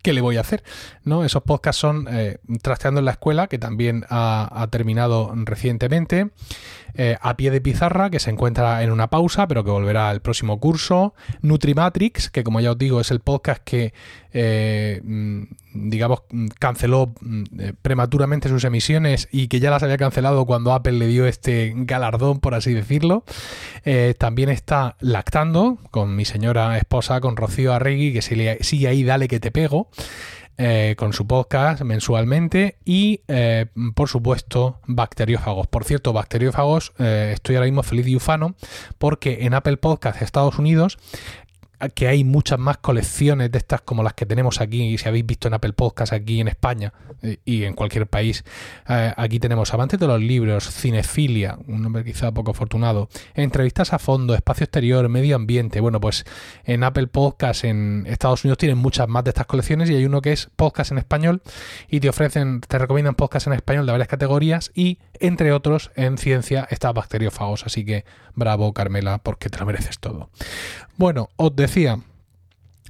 ¿qué 0.06 0.12
le 0.12 0.20
voy 0.20 0.37
a 0.37 0.43
hacer? 0.43 0.62
¿No? 1.03 1.25
Esos 1.25 1.43
podcasts 1.43 1.81
son 1.81 2.06
eh, 2.08 2.38
Trasteando 2.62 3.00
en 3.00 3.06
la 3.06 3.11
Escuela, 3.11 3.49
que 3.49 3.58
también 3.58 4.05
ha, 4.08 4.69
terminado 4.70 5.32
recientemente, 5.35 6.29
eh, 6.94 7.17
A 7.20 7.37
Pie 7.37 7.50
de 7.50 7.61
Pizarra, 7.61 8.08
que 8.08 8.20
se 8.20 8.31
encuentra 8.31 8.85
en 8.85 8.93
una 8.93 9.11
pausa, 9.11 9.49
pero 9.49 9.64
que 9.64 9.73
volverá 9.73 10.08
al 10.08 10.23
próximo 10.23 10.61
curso, 10.61 11.12
Nutrimatrix, 11.43 12.31
que 12.31 12.44
como 12.44 12.61
ya 12.61 12.70
os 12.70 12.79
digo 12.79 13.00
es 13.00 13.11
el 13.11 13.19
podcast 13.19 13.61
que 13.64 13.94
eh, 14.38 15.00
mm, 15.03 15.44
digamos, 15.73 16.25
canceló 16.59 17.15
mm, 17.23 17.43
eh, 17.59 17.73
prematuramente 17.81 18.50
sus 18.50 18.65
emisiones 18.65 19.29
y 19.33 19.49
que 19.49 19.61
ya 19.61 19.71
las 19.71 19.83
había 19.83 19.97
cancelado 19.97 20.44
cuando 20.44 20.75
Apple 20.75 20.93
le 20.93 21.06
dio 21.06 21.27
este 21.27 21.73
galardón, 21.75 22.41
por 22.41 22.55
así 22.55 22.75
decirlo. 22.75 23.25
Eh, 23.87 24.15
también 24.19 24.50
está 24.50 24.97
Lactando 25.00 25.79
con 25.91 26.15
mi 26.17 26.27
señora 26.27 26.77
esposa, 26.77 27.23
con 27.23 27.35
Rocío 27.35 27.73
Arregui, 27.73 28.12
que 28.12 28.21
sigue 28.21 28.88
ahí, 28.88 29.05
dale 29.05 29.27
que 29.27 29.41
te 29.41 29.50
pego. 29.50 29.88
con 30.97 31.12
su 31.12 31.27
podcast 31.27 31.82
mensualmente 31.82 32.79
y 32.87 33.21
por 33.94 34.09
supuesto 34.09 34.81
bacteriófagos. 34.87 35.67
Por 35.67 35.85
cierto, 35.85 36.15
bacteriófagos, 36.15 36.94
estoy 36.99 37.56
ahora 37.56 37.67
mismo 37.67 37.82
feliz 37.82 38.06
y 38.06 38.17
ufano 38.17 38.55
porque 38.97 39.44
en 39.44 39.53
Apple 39.53 39.77
Podcast 39.77 40.23
Estados 40.23 40.59
Unidos 40.59 40.97
que 41.94 42.08
hay 42.08 42.25
muchas 42.25 42.58
más 42.58 42.78
colecciones 42.78 43.50
de 43.52 43.58
estas 43.58 43.82
como 43.82 44.02
las 44.02 44.14
que 44.14 44.26
tenemos 44.26 44.61
aquí, 44.61 44.96
si 44.96 45.08
habéis 45.08 45.26
visto 45.26 45.49
en 45.49 45.55
Apple 45.55 45.73
Podcast 45.73 46.12
aquí 46.12 46.40
en 46.40 46.49
España 46.49 46.93
eh, 47.23 47.38
y 47.44 47.64
en 47.64 47.75
cualquier 47.75 48.06
país. 48.06 48.44
Eh, 48.88 49.12
aquí 49.17 49.38
tenemos 49.38 49.73
avantes 49.75 49.99
de 50.00 50.06
los 50.06 50.20
libros, 50.20 50.70
cinefilia, 50.70 51.58
un 51.67 51.82
nombre 51.82 52.05
quizá 52.05 52.32
poco 52.32 52.53
afortunado, 52.53 53.08
entrevistas 53.34 53.93
a 53.93 53.98
fondo, 53.98 54.34
espacio 54.34 54.65
exterior, 54.65 55.08
medio 55.08 55.36
ambiente. 55.36 55.81
Bueno, 55.81 56.01
pues 56.01 56.24
en 56.65 56.82
Apple 56.82 57.08
Podcast 57.08 57.65
en 57.65 58.05
Estados 58.06 58.44
Unidos 58.44 58.58
tienen 58.58 58.79
muchas 58.79 59.08
más 59.08 59.24
de 59.24 59.31
estas 59.31 59.46
colecciones 59.46 59.91
y 59.91 59.96
hay 59.96 60.05
uno 60.05 60.22
que 60.22 60.32
es 60.32 60.48
podcast 60.56 60.93
en 60.93 60.98
español 60.98 61.43
y 61.89 62.01
te 62.01 62.08
ofrecen, 62.08 62.60
te 62.60 62.79
recomiendan 62.79 63.15
podcast 63.15 63.46
en 63.46 63.53
español 63.53 63.86
de 63.86 63.93
varias 63.93 64.08
categorías 64.08 64.70
y 64.74 64.98
entre 65.20 65.53
otros 65.53 65.91
en 65.96 66.19
ciencia 66.19 66.67
está 66.70 66.93
bacteriófagos. 66.93 67.65
Así 67.65 67.85
que 67.85 68.05
bravo 68.35 68.73
Carmela 68.73 69.19
porque 69.19 69.49
te 69.49 69.58
lo 69.58 69.67
mereces 69.67 69.99
todo. 69.99 70.31
Bueno, 70.96 71.29
os 71.37 71.55
decía 71.55 72.01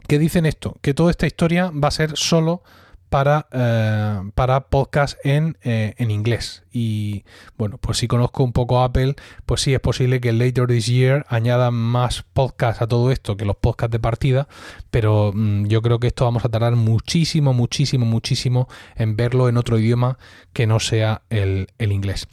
que 0.06 0.18
dicen 0.18 0.46
esto, 0.46 0.76
que 0.82 0.94
toda 0.94 1.10
esta 1.10 1.26
historia 1.26 1.70
va 1.70 1.88
a 1.88 1.92
ser 1.92 2.16
solo 2.16 2.62
para, 3.08 3.46
eh, 3.52 4.30
para 4.34 4.68
podcast 4.68 5.18
en, 5.24 5.58
eh, 5.62 5.94
en, 5.98 6.10
inglés. 6.10 6.64
Y 6.72 7.24
bueno, 7.56 7.78
pues 7.78 7.98
si 7.98 8.08
conozco 8.08 8.44
un 8.44 8.52
poco 8.52 8.82
Apple, 8.82 9.14
pues 9.46 9.60
sí 9.62 9.74
es 9.74 9.80
posible 9.80 10.20
que 10.20 10.32
later 10.32 10.66
this 10.66 10.86
year 10.86 11.24
añadan 11.28 11.74
más 11.74 12.24
podcasts 12.32 12.82
a 12.82 12.86
todo 12.86 13.10
esto 13.10 13.36
que 13.36 13.44
los 13.44 13.56
podcasts 13.56 13.92
de 13.92 14.00
partida, 14.00 14.48
pero 14.90 15.32
mm, 15.34 15.66
yo 15.66 15.82
creo 15.82 15.98
que 15.98 16.08
esto 16.08 16.24
vamos 16.24 16.44
a 16.44 16.48
tardar 16.48 16.76
muchísimo, 16.76 17.52
muchísimo, 17.52 18.06
muchísimo 18.06 18.68
en 18.96 19.16
verlo 19.16 19.48
en 19.48 19.56
otro 19.56 19.78
idioma 19.78 20.18
que 20.52 20.66
no 20.66 20.80
sea 20.80 21.22
el, 21.30 21.68
el 21.78 21.92
inglés 21.92 22.28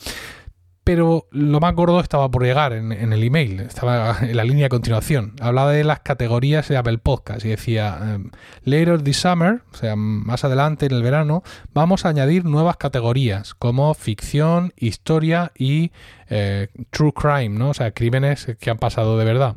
pero 0.84 1.28
lo 1.32 1.60
más 1.62 1.74
gordo 1.76 2.00
estaba 2.02 2.30
por 2.30 2.44
llegar 2.44 2.74
en, 2.74 2.92
el 2.92 3.24
email, 3.24 3.62
estaba 3.62 4.18
en 4.22 4.36
la 4.36 4.44
línea 4.44 4.66
de 4.66 4.70
continuación. 4.70 5.34
Hablaba 5.40 5.72
de 5.72 5.84
las 5.84 6.02
categorías 6.02 6.68
de 6.68 6.76
Apple 6.76 6.98
Podcast 6.98 7.46
y 7.46 7.50
decía, 7.50 7.98
em, 8.02 8.32
later 8.66 9.02
this 9.02 9.18
summer, 9.18 9.62
o 9.72 9.78
sea, 9.78 9.96
más 9.96 10.44
adelante 10.44 10.86
en 10.86 10.92
el 10.92 11.02
verano, 11.02 11.44
vamos 11.74 12.06
a 12.06 12.10
añadir 12.10 12.44
nuevas 12.44 12.76
categorías 12.78 13.54
como 13.54 13.94
ficción, 13.94 14.74
historia 14.76 15.54
y 15.58 15.92
eh, 16.30 16.68
true 16.90 17.14
crime, 17.14 17.58
¿no? 17.58 17.70
O 17.70 17.74
sea, 17.74 17.92
crímenes 17.92 18.48
que 18.60 18.70
han 18.70 18.78
pasado 18.78 19.18
de 19.18 19.26
verdad. 19.26 19.56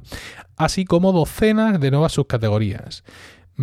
Así 0.56 0.84
como 0.84 1.12
docenas 1.12 1.80
de 1.80 1.90
nuevas 1.90 2.12
subcategorías. 2.12 3.02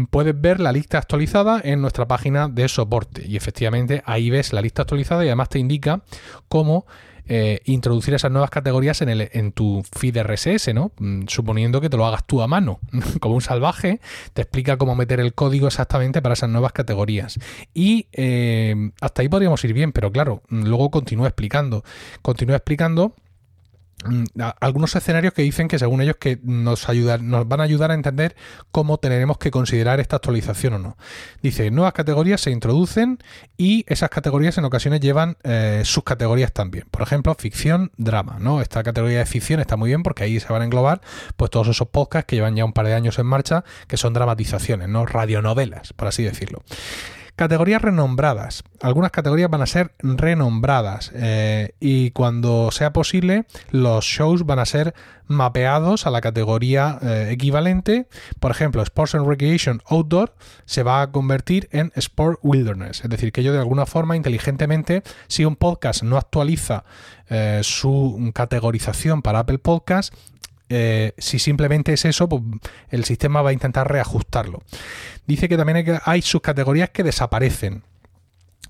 puedes 0.09 0.39
ver 0.39 0.59
la 0.59 0.71
lista 0.71 0.97
actualizada 0.97 1.61
en 1.63 1.79
nuestra 1.79 2.07
página 2.07 2.47
de 2.49 2.67
soporte. 2.67 3.25
Y 3.27 3.37
efectivamente 3.37 4.01
ahí 4.05 4.31
ves 4.31 4.51
la 4.51 4.61
lista 4.61 4.81
actualizada 4.81 5.23
y 5.23 5.27
además 5.27 5.49
te 5.49 5.59
indica 5.59 6.01
cómo 6.49 6.87
eh, 7.27 7.61
introducir 7.65 8.13
esas 8.13 8.31
nuevas 8.31 8.49
categorías 8.49 9.01
en, 9.01 9.09
el, 9.09 9.29
en 9.31 9.51
tu 9.51 9.83
feed 9.97 10.17
RSS, 10.21 10.73
¿no? 10.73 10.91
Mm, 10.97 11.23
suponiendo 11.27 11.81
que 11.81 11.89
te 11.89 11.97
lo 11.97 12.05
hagas 12.05 12.25
tú 12.25 12.41
a 12.41 12.47
mano, 12.47 12.79
como 13.19 13.35
un 13.35 13.41
salvaje, 13.41 13.99
te 14.33 14.41
explica 14.41 14.77
cómo 14.77 14.95
meter 14.95 15.19
el 15.19 15.33
código 15.33 15.67
exactamente 15.67 16.21
para 16.21 16.33
esas 16.33 16.49
nuevas 16.49 16.73
categorías. 16.73 17.39
Y 17.73 18.07
eh, 18.11 18.91
hasta 19.01 19.21
ahí 19.21 19.29
podríamos 19.29 19.63
ir 19.63 19.73
bien, 19.73 19.91
pero 19.91 20.11
claro, 20.11 20.43
luego 20.49 20.91
continúa 20.91 21.27
explicando. 21.27 21.83
Continúa 22.21 22.57
explicando 22.57 23.15
Mm, 23.32 23.32
algunos 24.59 24.95
escenarios 24.95 25.33
que 25.33 25.41
dicen 25.41 25.67
que 25.67 25.79
según 25.79 26.01
ellos 26.01 26.17
que 26.19 26.39
nos, 26.43 26.87
nos 27.21 27.47
van 27.47 27.59
a 27.59 27.63
ayudar 27.63 27.91
a 27.91 27.93
entender 27.93 28.35
cómo 28.71 28.97
tenemos 28.97 29.37
que 29.37 29.51
considerar 29.51 29.99
esta 29.99 30.17
actualización 30.17 30.73
o 30.73 30.79
no. 30.79 30.97
Dice, 31.41 31.71
nuevas 31.71 31.93
categorías 31.93 32.41
se 32.41 32.51
introducen 32.51 33.19
y 33.57 33.85
esas 33.87 34.09
categorías 34.09 34.57
en 34.57 34.65
ocasiones 34.65 34.99
llevan 34.99 35.37
eh, 35.43 35.81
sus 35.85 36.03
categorías 36.03 36.51
también. 36.51 36.85
Por 36.91 37.01
ejemplo, 37.01 37.35
ficción, 37.35 37.91
drama, 37.97 38.37
¿no? 38.39 38.61
Esta 38.61 38.83
categoría 38.83 39.19
de 39.19 39.25
ficción 39.25 39.59
está 39.59 39.77
muy 39.77 39.89
bien 39.89 40.03
porque 40.03 40.23
ahí 40.23 40.39
se 40.39 40.51
van 40.51 40.61
a 40.61 40.65
englobar 40.65 41.01
pues 41.37 41.51
todos 41.51 41.67
esos 41.67 41.87
podcasts 41.87 42.27
que 42.27 42.35
llevan 42.35 42.55
ya 42.55 42.65
un 42.65 42.73
par 42.73 42.85
de 42.85 42.93
años 42.93 43.19
en 43.19 43.25
marcha, 43.25 43.63
que 43.87 43.97
son 43.97 44.13
dramatizaciones, 44.13 44.89
¿no? 44.89 45.05
Radionovelas, 45.05 45.93
por 45.93 46.07
así 46.07 46.23
decirlo. 46.23 46.63
Categorías 47.35 47.81
renombradas. 47.81 48.63
Algunas 48.81 49.11
categorías 49.11 49.49
van 49.49 49.63
a 49.63 49.65
ser 49.65 49.93
renombradas 49.99 51.11
eh, 51.15 51.73
y 51.79 52.11
cuando 52.11 52.69
sea 52.71 52.93
posible 52.93 53.45
los 53.71 54.05
shows 54.05 54.45
van 54.45 54.59
a 54.59 54.65
ser 54.65 54.93
mapeados 55.27 56.05
a 56.05 56.11
la 56.11 56.21
categoría 56.21 56.99
eh, 57.01 57.29
equivalente. 57.31 58.07
Por 58.39 58.51
ejemplo, 58.51 58.83
Sports 58.83 59.15
and 59.15 59.27
Recreation 59.27 59.81
Outdoor 59.87 60.35
se 60.65 60.83
va 60.83 61.01
a 61.01 61.11
convertir 61.11 61.69
en 61.71 61.91
Sport 61.95 62.39
Wilderness. 62.43 63.03
Es 63.03 63.09
decir, 63.09 63.31
que 63.31 63.41
yo 63.41 63.51
de 63.51 63.59
alguna 63.59 63.85
forma 63.85 64.15
inteligentemente, 64.15 65.03
si 65.27 65.43
un 65.45 65.55
podcast 65.55 66.03
no 66.03 66.17
actualiza 66.17 66.83
eh, 67.29 67.61
su 67.63 68.31
categorización 68.33 69.21
para 69.21 69.39
Apple 69.39 69.57
Podcast, 69.57 70.13
eh, 70.73 71.13
si 71.17 71.39
simplemente 71.39 71.93
es 71.93 72.05
eso, 72.05 72.27
pues 72.27 72.41
el 72.89 73.05
sistema 73.05 73.41
va 73.41 73.51
a 73.51 73.53
intentar 73.53 73.91
reajustarlo. 73.91 74.63
Dice 75.27 75.47
que 75.47 75.57
también 75.57 75.77
hay, 75.77 75.85
hay 76.03 76.21
subcategorías 76.21 76.89
que 76.89 77.03
desaparecen. 77.03 77.83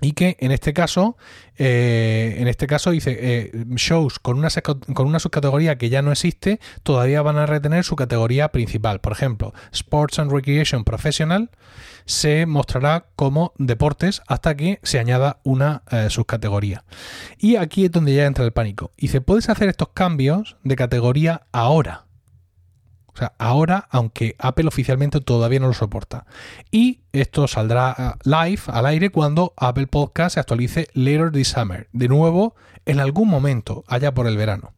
Y 0.03 0.11
que 0.11 0.35
en 0.39 0.51
este 0.51 0.73
caso, 0.73 1.17
eh, 1.57 2.35
en 2.37 2.47
este 2.49 2.67
caso 2.67 2.91
dice, 2.91 3.17
eh, 3.19 3.51
shows 3.75 4.19
con 4.19 4.37
una, 4.37 4.49
subcategoría 4.49 5.77
que 5.77 5.89
ya 5.89 6.01
no 6.01 6.11
existe, 6.11 6.59
todavía 6.83 7.21
van 7.21 7.37
a 7.37 7.45
retener 7.45 7.85
su 7.85 7.95
categoría 7.95 8.49
principal. 8.49 8.99
Por 8.99 9.13
ejemplo, 9.13 9.53
Sports 9.71 10.19
and 10.19 10.31
Recreation 10.31 10.83
Professional 10.83 11.49
se 12.05 12.45
mostrará 12.45 13.05
como 13.15 13.53
deportes 13.57 14.21
hasta 14.27 14.55
que 14.55 14.79
se 14.83 14.99
añada 14.99 15.39
una 15.43 15.83
eh, 15.89 16.09
subcategoría. 16.09 16.83
Y 17.37 17.55
aquí 17.55 17.85
es 17.85 17.91
donde 17.91 18.13
ya 18.13 18.25
entra 18.25 18.43
el 18.43 18.51
pánico. 18.51 18.91
Dice, 18.97 19.21
puedes 19.21 19.47
hacer 19.47 19.69
estos 19.69 19.89
cambios 19.93 20.57
de 20.63 20.75
categoría 20.75 21.43
ahora. 21.53 22.05
O 23.13 23.17
sea, 23.17 23.33
ahora, 23.37 23.87
aunque 23.91 24.35
Apple 24.39 24.67
oficialmente 24.67 25.21
todavía 25.21 25.59
no 25.59 25.67
lo 25.67 25.73
soporta. 25.73 26.25
Y 26.71 27.01
esto 27.11 27.47
saldrá 27.47 27.95
eh, 27.97 28.11
live, 28.23 28.61
al 28.67 28.85
aire, 28.87 29.11
cuando 29.11 29.53
Apple 29.55 29.87
Podcast 29.87 30.33
se 30.33 30.39
actualice 30.39 30.87
later 30.93 31.31
this 31.31 31.49
summer. 31.49 31.87
De 31.93 32.07
nuevo, 32.07 32.55
en 32.85 32.99
algún 32.99 33.29
momento, 33.29 33.83
allá 33.87 34.13
por 34.13 34.27
el 34.27 34.37
verano. 34.37 34.73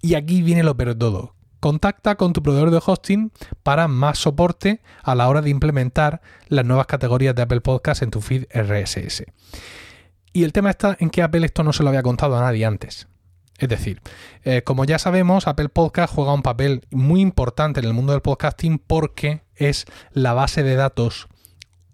Y 0.00 0.14
aquí 0.14 0.42
viene 0.42 0.64
lo 0.64 0.76
peor 0.76 0.90
de 0.90 0.94
todo. 0.96 1.34
Contacta 1.60 2.16
con 2.16 2.32
tu 2.32 2.42
proveedor 2.42 2.72
de 2.72 2.82
hosting 2.84 3.30
para 3.62 3.86
más 3.86 4.18
soporte 4.18 4.82
a 5.04 5.14
la 5.14 5.28
hora 5.28 5.42
de 5.42 5.50
implementar 5.50 6.20
las 6.48 6.64
nuevas 6.64 6.86
categorías 6.86 7.36
de 7.36 7.42
Apple 7.42 7.60
Podcast 7.60 8.02
en 8.02 8.10
tu 8.10 8.20
feed 8.20 8.46
RSS. 8.52 9.24
Y 10.32 10.42
el 10.42 10.52
tema 10.52 10.70
está 10.70 10.96
en 10.98 11.10
que 11.10 11.22
Apple 11.22 11.46
esto 11.46 11.62
no 11.62 11.72
se 11.72 11.84
lo 11.84 11.90
había 11.90 12.02
contado 12.02 12.36
a 12.36 12.40
nadie 12.40 12.66
antes. 12.66 13.06
Es 13.58 13.68
decir, 13.68 14.00
eh, 14.44 14.62
como 14.62 14.84
ya 14.84 14.98
sabemos, 14.98 15.46
Apple 15.46 15.68
Podcast 15.68 16.12
juega 16.14 16.34
un 16.34 16.42
papel 16.42 16.86
muy 16.90 17.20
importante 17.20 17.80
en 17.80 17.86
el 17.86 17.92
mundo 17.92 18.12
del 18.12 18.22
podcasting 18.22 18.78
porque 18.78 19.42
es 19.54 19.86
la 20.12 20.32
base 20.32 20.62
de 20.62 20.74
datos 20.74 21.28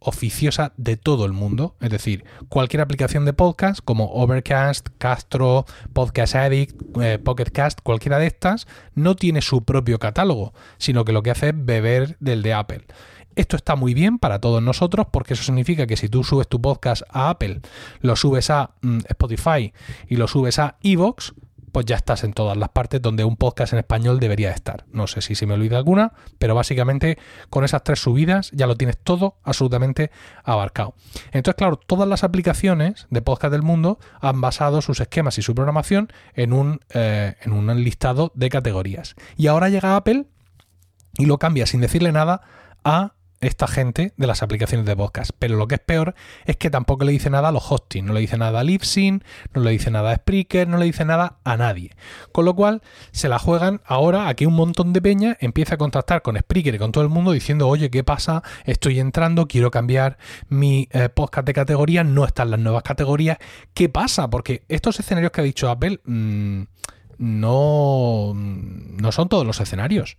oficiosa 0.01 0.73
de 0.77 0.97
todo 0.97 1.25
el 1.27 1.33
mundo. 1.33 1.77
Es 1.81 1.91
decir, 1.91 2.25
cualquier 2.49 2.81
aplicación 2.81 3.25
de 3.25 3.33
podcast 3.33 3.81
como 3.85 4.13
Overcast, 4.13 4.89
Castro, 4.99 5.67
Podcast 5.93 6.35
Addict, 6.37 6.81
eh, 7.01 7.19
Pocket 7.19 7.51
Cast, 7.53 7.81
cualquiera 7.83 8.19
de 8.19 8.27
estas, 8.27 8.67
no 8.95 9.17
tiene 9.17 9.43
su 9.43 9.65
propio 9.65 9.99
catálogo, 9.99 10.55
sino 10.79 11.05
que 11.05 11.13
lo 11.13 11.23
que 11.23 11.31
hace 11.31 11.49
es 11.49 11.55
beber 11.57 12.17
del 12.21 12.43
de 12.43 12.55
Apple. 12.55 12.85
Esto 13.37 13.57
está 13.57 13.77
muy 13.77 13.95
bien 13.95 14.19
para 14.19 14.41
todos 14.41 14.61
nosotros 14.63 15.07
porque 15.13 15.35
eso 15.35 15.45
significa 15.45 15.87
que 15.87 15.97
si 15.97 16.09
tú 16.09 16.25
subes 16.25 16.49
tu 16.49 16.61
podcast 16.61 17.03
a 17.11 17.31
Apple, 17.31 17.61
lo 18.01 18.17
subes 18.17 18.51
a 18.51 18.71
mm, 18.83 18.99
Spotify 19.09 19.73
y 20.09 20.17
lo 20.17 20.27
subes 20.27 20.59
a 20.59 20.77
Evox, 20.83 21.35
pues 21.79 21.87
ya 21.87 21.95
estás 21.95 22.25
en 22.25 22.33
todas 22.33 22.57
las 22.57 22.71
partes 22.71 23.01
donde 23.01 23.23
un 23.23 23.37
podcast 23.37 23.73
en 23.73 23.79
español 23.79 24.19
debería 24.19 24.51
estar. 24.51 24.85
No 24.91 25.07
sé 25.07 25.21
si 25.21 25.37
se 25.37 25.47
me 25.47 25.55
olvida 25.55 25.77
alguna, 25.77 26.13
pero 26.41 26.57
básicamente 26.57 27.19
con 27.51 27.63
esas 27.63 27.85
tres 27.85 28.01
subidas 28.01 28.51
ya 28.51 28.67
lo 28.67 28.77
tienes 28.77 28.99
todo 28.99 29.37
absolutamente 29.45 30.11
abarcado. 30.43 30.97
Entonces, 31.31 31.55
claro, 31.55 31.77
todas 31.77 32.09
las 32.09 32.25
aplicaciones 32.25 33.07
de 33.11 33.23
podcast 33.23 33.53
del 33.53 33.63
mundo 33.63 34.01
han 34.21 34.41
basado 34.41 34.83
sus 34.83 34.99
esquemas 34.99 35.39
y 35.39 35.43
su 35.43 35.55
programación 35.55 36.13
en 36.35 36.53
un, 36.53 36.81
eh, 36.95 37.37
en 37.43 37.53
un 37.53 37.69
listado 37.85 38.33
de 38.35 38.49
categorías. 38.49 39.15
Y 39.37 39.47
ahora 39.47 39.69
llega 39.69 39.95
Apple 39.95 40.27
y 41.17 41.27
lo 41.27 41.39
cambia 41.39 41.65
sin 41.67 41.81
decirle 41.81 42.11
nada 42.11 42.41
a 42.83 43.13
esta 43.41 43.67
gente 43.67 44.13
de 44.17 44.27
las 44.27 44.43
aplicaciones 44.43 44.87
de 44.87 44.97
podcast. 44.97 45.31
Pero 45.39 45.57
lo 45.57 45.69
que 45.69 45.77
es 45.77 45.81
peor 45.81 46.15
es 46.45 46.57
que 46.57 46.71
tampoco 46.71 47.05
le 47.05 47.13
dice 47.13 47.31
nada 47.31 47.49
a 47.49 47.53
los 47.53 47.71
hosting, 47.71 48.05
no 48.05 48.13
le 48.13 48.21
dice 48.21 48.37
nada 48.37 48.61
a 48.61 48.65
Libsyn, 48.65 49.23
no 49.55 49.63
le 49.63 49.71
dice 49.71 49.91
nada 49.91 50.11
a 50.11 50.17
Spreaker, 50.17 50.67
no 50.67 50.79
le 50.79 50.87
dice 50.87 51.05
nada 51.05 51.39
a 51.45 51.57
nadie. 51.57 51.93
Con 52.33 52.45
lo 52.45 52.55
cual 52.55 52.83
se 53.13 53.29
la 53.29 53.39
juegan 53.39 53.81
ahora 53.87 54.29
aquí 54.29 54.47
un 54.47 54.55
montón 54.55 54.93
de 54.93 55.03
peña 55.03 55.37
empieza 55.41 55.75
a 55.75 55.79
contactar 55.79 56.23
con 56.23 56.37
Spreaker 56.37 56.75
y 56.75 56.79
con 56.79 56.93
todo 56.93 57.05
el 57.05 57.11
mundo 57.11 57.33
diciendo, 57.33 57.69
oye, 57.69 57.91
¿qué 57.91 58.05
pasa? 58.05 58.43
Estoy 58.65 59.01
entrando, 59.01 59.47
quiero 59.47 59.71
cambiar 59.71 60.19
mi 60.49 60.89
eh, 60.93 61.09
podcast 61.09 61.47
de 61.47 61.53
categoría, 61.55 62.05
no 62.05 62.25
están 62.25 62.51
las 62.51 62.61
nuevas 62.61 62.83
categorías. 62.83 63.39
¿Qué 63.75 63.89
pasa? 63.89 64.31
Porque 64.31 64.65
estos 64.69 64.99
escenarios 64.99 65.33
que 65.33 65.41
ha 65.41 65.45
dicho 65.45 65.71
Apple 65.71 66.01
mm, 66.05 66.63
no, 67.19 68.33
no 68.35 69.13
son 69.13 69.29
todos 69.29 69.47
los 69.47 69.61
escenarios. 69.61 70.19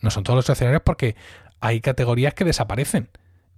No 0.00 0.10
son 0.10 0.24
todos 0.24 0.36
los 0.36 0.48
escenarios 0.48 0.82
porque 0.84 1.14
hay 1.60 1.80
categorías 1.80 2.34
que 2.34 2.44
desaparecen. 2.44 3.08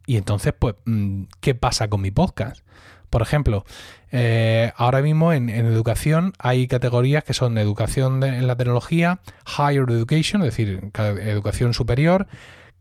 Y 0.06 0.16
entonces, 0.16 0.52
pues, 0.58 0.74
mm, 0.84 1.24
¿qué 1.40 1.54
pasa 1.54 1.88
con 1.88 2.00
mi 2.00 2.10
podcast? 2.10 2.64
Por 3.10 3.22
ejemplo, 3.22 3.64
eh, 4.10 4.72
ahora 4.76 5.02
mismo 5.02 5.34
en, 5.34 5.50
educación 5.50 6.32
hay 6.38 6.66
categorías 6.66 7.24
que 7.24 7.34
son 7.34 7.58
educación 7.58 8.22
en 8.24 8.46
la 8.46 8.56
tecnología, 8.56 9.20
Higher 9.46 9.84
Education, 9.90 10.42
es 10.42 10.56
decir, 10.56 10.90
educación 10.94 11.74
superior, 11.74 12.26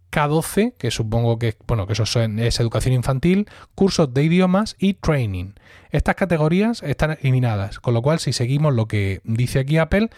K12, 0.10 0.74
que 0.78 0.90
supongo 0.90 1.38
que, 1.38 1.58
bueno, 1.68 1.86
que 1.86 1.94
eso 1.94 2.04
es 2.04 2.60
educación 2.60 2.94
infantil, 2.94 3.50
cursos 3.76 4.14
de 4.14 4.24
idiomas 4.24 4.78
y 4.80 4.94
training. 4.94 5.54
Estas 5.90 6.16
categorías 6.16 6.82
están 6.82 7.18
eliminadas, 7.22 7.80
con 7.80 7.94
lo 7.94 8.02
cual 8.02 8.20
si 8.20 8.32
seguimos 8.32 8.74
lo 8.74 8.88
que 8.88 9.20
dice 9.26 9.60
aquí 9.60 9.78
Apple, 9.78 10.10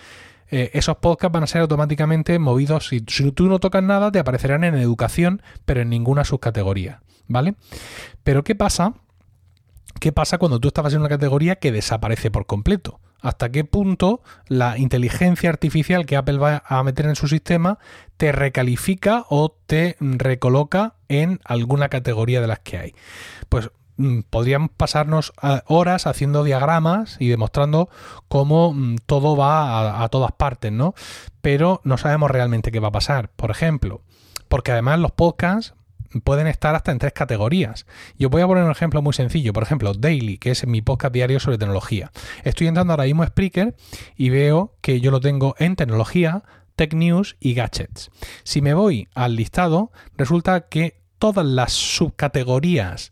eh, 0.56 0.70
esos 0.74 0.98
podcasts 0.98 1.34
van 1.34 1.42
a 1.42 1.48
ser 1.48 1.62
automáticamente 1.62 2.38
movidos. 2.38 2.90
Si, 2.90 3.04
si 3.08 3.32
tú 3.32 3.48
no 3.48 3.58
tocas 3.58 3.82
nada, 3.82 4.12
te 4.12 4.20
aparecerán 4.20 4.64
en 4.64 4.76
educación, 4.76 5.42
pero 5.66 5.82
en 5.82 5.90
ninguna 5.90 6.26
subcategoría. 6.26 7.02
¿Vale? 7.28 7.56
Pero 8.24 8.44
¿qué 8.44 8.54
pasa? 8.54 8.94
¿Qué 10.00 10.12
pasa 10.12 10.38
cuando 10.38 10.60
tú 10.60 10.68
estabas 10.68 10.94
en 10.94 11.00
una 11.00 11.10
categoría 11.10 11.56
que 11.56 11.72
desaparece 11.72 12.30
por 12.30 12.46
completo? 12.46 13.00
¿Hasta 13.20 13.50
qué 13.50 13.64
punto 13.64 14.22
la 14.48 14.78
inteligencia 14.78 15.50
artificial 15.50 16.06
que 16.06 16.18
Apple 16.18 16.38
va 16.38 16.62
a 16.68 16.84
meter 16.84 17.08
en 17.08 17.16
su 17.16 17.28
sistema 17.28 17.80
te 18.18 18.32
recalifica 18.32 19.26
o 19.30 19.58
te 19.66 19.96
recoloca 20.00 20.98
en 21.08 21.40
alguna 21.46 21.90
categoría 21.90 22.42
de 22.42 22.48
las 22.48 22.60
que 22.60 22.78
hay? 22.78 22.96
Pues 23.50 23.72
podrían 24.30 24.70
pasarnos 24.70 25.34
eh, 25.42 25.62
horas 25.68 26.08
haciendo 26.08 26.44
diagramas 26.44 27.18
y 27.20 27.30
demostrando 27.30 27.90
cómo 28.28 28.74
mm, 28.74 28.98
todo 29.06 29.36
va 29.38 30.04
a, 30.04 30.10
todas 30.10 30.32
partes, 30.32 30.72
¿no? 30.72 30.94
Pero 31.42 31.82
no 31.84 31.98
sabemos 31.98 32.32
realmente 32.32 32.72
qué 32.72 32.80
va 32.80 32.90
a 32.90 32.92
pasar. 32.92 33.30
Por 33.30 33.52
ejemplo, 33.52 34.02
porque 34.48 34.72
además 34.72 35.00
los 35.00 35.12
podcasts 35.12 35.76
pueden 36.24 36.48
estar 36.48 36.76
hasta 36.76 36.92
en 36.92 37.00
tres 37.00 37.14
categorías. 37.14 37.86
Yo 38.18 38.30
voy 38.30 38.42
a 38.42 38.48
poner 38.48 38.64
un 38.64 38.72
ejemplo 38.72 39.02
muy 39.02 39.14
sencillo. 39.14 39.54
Por 39.54 39.64
ejemplo, 39.64 39.94
Daily, 39.94 40.38
que 40.38 40.52
es 40.52 40.66
mi 40.68 40.82
podcast 40.82 41.14
diario 41.14 41.40
sobre 41.40 41.58
tecnología. 41.58 42.12
Estoy 42.44 42.68
entrando 42.68 42.94
ahora 42.94 43.06
mismo 43.06 43.24
a 43.24 43.28
Spreaker 43.28 43.76
y 44.16 44.30
veo 44.30 44.76
que 44.82 45.02
yo 45.02 45.12
lo 45.12 45.20
tengo 45.20 45.56
en 45.58 45.76
tecnología, 45.76 46.44
tech 46.76 46.94
news 46.94 47.36
y 47.40 47.54
gadgets. 47.54 48.12
Si 48.44 48.62
me 48.62 48.74
voy 48.74 49.08
al 49.16 49.36
listado, 49.36 49.92
resulta 50.18 50.68
que 50.68 51.02
todas 51.18 51.46
las 51.46 51.74
subcategorías 51.74 53.12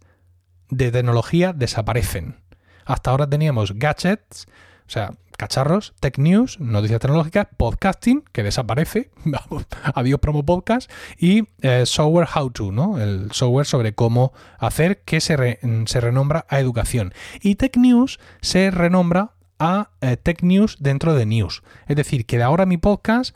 de 0.72 0.92
tecnología 0.92 1.54
desaparecen. 1.54 2.38
Hasta 2.86 3.12
ahora 3.12 3.30
teníamos 3.30 3.74
gadgets, 3.74 4.48
o 4.88 4.90
sea, 4.90 5.12
cacharros, 5.38 5.94
Tech 6.00 6.18
News, 6.18 6.60
noticias 6.60 7.00
tecnológicas, 7.00 7.48
podcasting, 7.58 8.24
que 8.32 8.44
desaparece, 8.44 9.12
adiós 9.96 10.20
promo 10.20 10.46
podcast, 10.46 10.92
y 11.18 11.48
eh, 11.62 11.86
software 11.86 12.28
how 12.36 12.50
to, 12.52 12.72
¿no? 12.72 13.00
El 13.00 13.32
software 13.32 13.66
sobre 13.66 13.94
cómo 13.94 14.34
hacer 14.60 15.02
que 15.02 15.22
se, 15.22 15.60
se 15.86 16.02
renombra 16.02 16.46
a 16.50 16.60
educación. 16.60 17.14
Y 17.42 17.56
Tech 17.56 17.78
News 17.78 18.20
se 18.42 18.72
renombra 18.72 19.32
a 19.60 19.92
eh, 20.02 20.18
Tech 20.18 20.42
News 20.42 20.78
dentro 20.80 21.14
de 21.14 21.26
News. 21.26 21.64
Es 21.88 21.96
decir, 21.96 22.26
que 22.26 22.38
de 22.38 22.44
ahora 22.44 22.66
mi 22.66 22.78
podcast, 22.78 23.36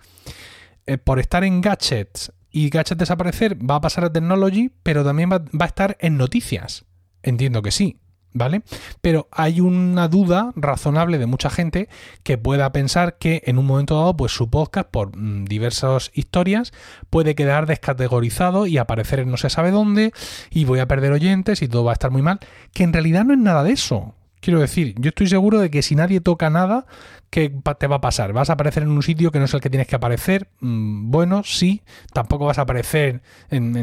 eh, 0.85 0.97
por 0.97 1.19
estar 1.19 1.43
en 1.43 1.61
gadgets 1.61 2.31
y 2.51 2.69
gadgets 2.69 2.97
desaparecer, 2.97 3.57
va 3.57 3.75
a 3.75 3.81
pasar 3.81 4.05
a 4.05 4.13
Technology, 4.13 4.71
pero 4.83 5.03
también 5.03 5.29
va 5.29 5.41
a 5.59 5.65
estar 5.65 5.97
en 5.99 6.17
noticias. 6.17 6.85
Entiendo 7.25 7.61
que 7.61 7.71
sí. 7.71 7.99
¿vale? 8.35 8.63
Pero 9.01 9.27
hay 9.31 9.61
una 9.61 10.09
duda 10.09 10.51
razonable 10.55 11.17
de 11.17 11.25
mucha 11.25 11.49
gente 11.49 11.87
que 12.21 12.37
pueda 12.37 12.71
pensar 12.73 13.17
que 13.17 13.41
en 13.45 13.57
un 13.57 13.65
momento 13.65 13.97
dado, 13.97 14.15
pues 14.17 14.33
su 14.33 14.49
podcast, 14.49 14.89
por 14.89 15.17
mm, 15.17 15.45
diversas 15.45 16.11
historias, 16.13 16.73
puede 17.09 17.33
quedar 17.33 17.65
descategorizado 17.65 18.67
y 18.67 18.77
aparecer 18.77 19.19
en 19.19 19.31
no 19.31 19.37
se 19.37 19.49
sabe 19.49 19.71
dónde, 19.71 20.11
y 20.51 20.65
voy 20.65 20.79
a 20.79 20.87
perder 20.87 21.13
oyentes 21.13 21.61
y 21.61 21.69
todo 21.69 21.85
va 21.85 21.91
a 21.91 21.93
estar 21.93 22.11
muy 22.11 22.21
mal, 22.21 22.39
que 22.73 22.83
en 22.83 22.93
realidad 22.93 23.23
no 23.23 23.33
es 23.33 23.39
nada 23.39 23.63
de 23.63 23.71
eso. 23.71 24.13
Quiero 24.45 24.59
decir, 24.59 24.93
yo 24.99 25.09
estoy 25.09 25.25
seguro 25.25 25.57
de 25.57 25.71
que 25.71 25.81
si 25.81 25.95
nadie 25.95 26.21
toca 26.21 26.51
nada, 26.51 26.85
¿qué 27.31 27.51
te 27.79 27.87
va 27.87 27.95
a 27.95 28.01
pasar? 28.01 28.31
¿Vas 28.31 28.51
a 28.51 28.53
aparecer 28.53 28.83
en 28.83 28.89
un 28.89 29.01
sitio 29.01 29.31
que 29.31 29.39
no 29.39 29.45
es 29.45 29.53
el 29.55 29.59
que 29.59 29.71
tienes 29.71 29.87
que 29.87 29.95
aparecer? 29.95 30.49
Mm, 30.59 31.09
bueno, 31.09 31.41
sí. 31.43 31.81
Tampoco 32.13 32.45
vas 32.45 32.59
a 32.59 32.61
aparecer 32.61 33.23
en, 33.49 33.75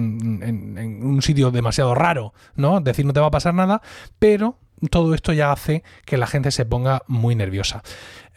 un 1.02 1.20
sitio 1.20 1.50
demasiado 1.50 1.96
raro, 1.96 2.32
¿no? 2.54 2.78
Es 2.78 2.84
decir, 2.84 3.04
no 3.04 3.12
te 3.12 3.18
va 3.18 3.26
a 3.26 3.32
pasar 3.32 3.54
nada, 3.54 3.82
pero 4.20 4.56
todo 4.88 5.14
esto 5.14 5.32
ya 5.32 5.50
hace 5.50 5.82
que 6.04 6.16
la 6.16 6.28
gente 6.28 6.52
se 6.52 6.64
ponga 6.64 7.02
muy 7.08 7.34
nerviosa. 7.34 7.82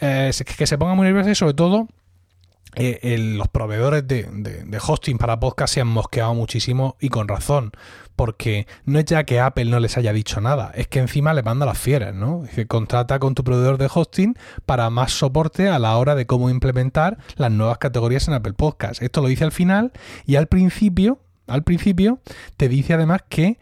Eh, 0.01 0.31
que 0.57 0.65
se 0.65 0.79
ponga 0.79 0.95
muy 0.95 1.05
nerviosa 1.05 1.29
y 1.29 1.35
sobre 1.35 1.53
todo 1.53 1.87
eh, 2.77 3.17
los 3.17 3.47
proveedores 3.47 4.07
de, 4.07 4.79
hosting 4.85 5.17
para 5.17 5.39
podcast 5.39 5.73
se 5.73 5.81
han 5.81 5.87
mosqueado 5.87 6.33
muchísimo 6.33 6.97
y 6.99 7.09
con 7.09 7.27
razón, 7.27 7.71
porque 8.15 8.67
no 8.85 8.99
es 8.99 9.05
ya 9.05 9.23
que 9.23 9.39
Apple 9.39 9.65
no 9.65 9.79
les 9.79 9.97
haya 9.97 10.13
dicho 10.13 10.41
nada, 10.41 10.71
es 10.75 10.87
que 10.87 10.99
encima 10.99 11.33
le 11.33 11.43
manda 11.43 11.65
las 11.65 11.77
fieras, 11.77 12.13
¿no? 12.13 12.43
Dice, 12.43 12.67
contrata 12.67 13.19
con 13.19 13.35
tu 13.35 13.43
proveedor 13.43 13.77
de 13.77 13.89
hosting 13.93 14.37
para 14.65 14.89
más 14.89 15.11
soporte 15.11 15.69
a 15.69 15.79
la 15.79 15.97
hora 15.97 16.15
de 16.15 16.25
cómo 16.25 16.49
implementar 16.49 17.17
las 17.35 17.51
nuevas 17.51 17.77
categorías 17.77 18.27
en 18.27 18.35
Apple 18.35 18.53
Podcast. 18.53 19.01
Esto 19.01 19.21
lo 19.21 19.27
dice 19.27 19.43
al 19.43 19.51
final 19.51 19.91
y 20.25 20.35
al 20.35 20.47
principio, 20.47 21.19
al 21.47 21.63
principio 21.63 22.19
te 22.57 22.69
dice 22.69 22.93
además 22.93 23.21
que 23.27 23.57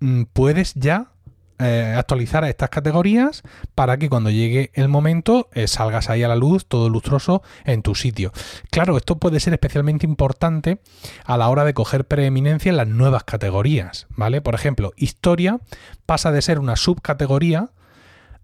mm, 0.00 0.22
puedes 0.32 0.74
ya 0.74 1.12
eh, 1.58 1.94
actualizar 1.96 2.44
a 2.44 2.50
estas 2.50 2.68
categorías 2.68 3.42
para 3.74 3.96
que 3.96 4.08
cuando 4.08 4.30
llegue 4.30 4.70
el 4.74 4.88
momento 4.88 5.48
eh, 5.52 5.66
salgas 5.66 6.10
ahí 6.10 6.22
a 6.22 6.28
la 6.28 6.36
luz 6.36 6.66
todo 6.66 6.90
lustroso 6.90 7.42
en 7.64 7.82
tu 7.82 7.94
sitio. 7.94 8.32
Claro, 8.70 8.96
esto 8.96 9.16
puede 9.16 9.40
ser 9.40 9.54
especialmente 9.54 10.04
importante 10.04 10.80
a 11.24 11.36
la 11.36 11.48
hora 11.48 11.64
de 11.64 11.74
coger 11.74 12.04
preeminencia 12.04 12.68
en 12.70 12.76
las 12.76 12.88
nuevas 12.88 13.24
categorías, 13.24 14.06
¿vale? 14.10 14.40
Por 14.40 14.54
ejemplo, 14.54 14.92
historia 14.96 15.60
pasa 16.04 16.30
de 16.30 16.42
ser 16.42 16.58
una 16.58 16.76
subcategoría 16.76 17.70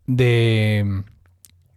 de 0.07 1.05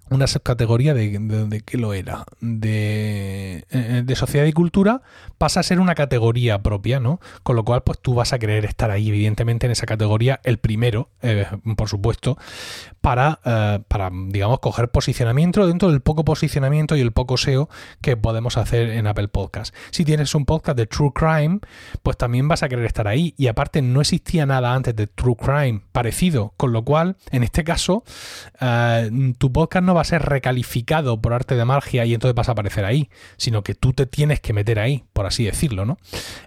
una 0.09 0.27
subcategoría 0.27 0.93
de, 0.93 1.17
de, 1.19 1.61
qué 1.61 1.77
lo 1.77 1.93
era 1.93 2.25
de, 2.39 3.65
eh, 3.71 4.03
de, 4.05 4.15
sociedad 4.15 4.45
y 4.45 4.53
cultura 4.53 5.01
pasa 5.37 5.59
a 5.59 5.63
ser 5.63 5.79
una 5.79 5.95
categoría 5.95 6.61
propia 6.61 6.99
no 6.99 7.19
con 7.43 7.55
lo 7.55 7.65
cual 7.65 7.81
pues 7.83 7.99
tú 7.99 8.13
vas 8.13 8.31
a 8.31 8.39
querer 8.39 8.65
estar 8.65 8.91
ahí 8.91 9.09
evidentemente 9.09 9.65
en 9.65 9.71
esa 9.71 9.87
categoría 9.87 10.39
el 10.43 10.59
primero 10.59 11.09
eh, 11.21 11.47
por 11.75 11.89
supuesto 11.89 12.37
para 13.01 13.39
eh, 13.45 13.79
para 13.87 14.11
digamos 14.11 14.59
coger 14.59 14.89
posicionamiento 14.89 15.65
dentro 15.65 15.89
del 15.89 16.01
poco 16.01 16.23
posicionamiento 16.23 16.95
y 16.95 17.01
el 17.01 17.11
poco 17.11 17.37
SEO 17.37 17.69
que 18.01 18.15
podemos 18.15 18.57
hacer 18.57 18.89
en 18.89 19.07
Apple 19.07 19.27
Podcast. 19.27 19.73
Si 19.91 20.05
tienes 20.05 20.35
un 20.35 20.45
podcast 20.45 20.77
de 20.77 20.85
True 20.85 21.11
Crime 21.13 21.59
pues 22.03 22.17
también 22.17 22.47
vas 22.47 22.61
a 22.63 22.69
querer 22.69 22.85
estar 22.85 23.07
ahí. 23.07 23.33
Y 23.37 23.47
aparte 23.47 23.81
no 23.81 24.01
existía 24.01 24.45
nada 24.45 24.73
antes 24.73 24.95
de 24.95 25.07
True 25.07 25.35
Crime 25.35 25.81
parecido 25.91 26.53
con 26.57 26.73
lo 26.73 26.83
cual 26.83 27.17
en 27.31 27.43
este 27.43 27.63
caso 27.63 28.03
tu 29.37 29.51
podcast 29.51 29.85
no 29.85 29.94
va 29.95 30.01
a 30.01 30.05
ser 30.05 30.21
recalificado 30.23 31.19
por 31.19 31.33
arte 31.33 31.55
de 31.55 31.65
magia 31.65 32.05
y 32.05 32.13
entonces 32.13 32.35
vas 32.35 32.49
a 32.49 32.53
aparecer 32.53 32.85
ahí, 32.85 33.09
sino 33.37 33.63
que 33.63 33.75
tú 33.75 33.93
te 33.93 34.05
tienes 34.05 34.39
que 34.39 34.53
meter 34.53 34.79
ahí, 34.79 35.03
por 35.13 35.25
así 35.25 35.45
decirlo, 35.45 35.85
¿no? 35.85 35.97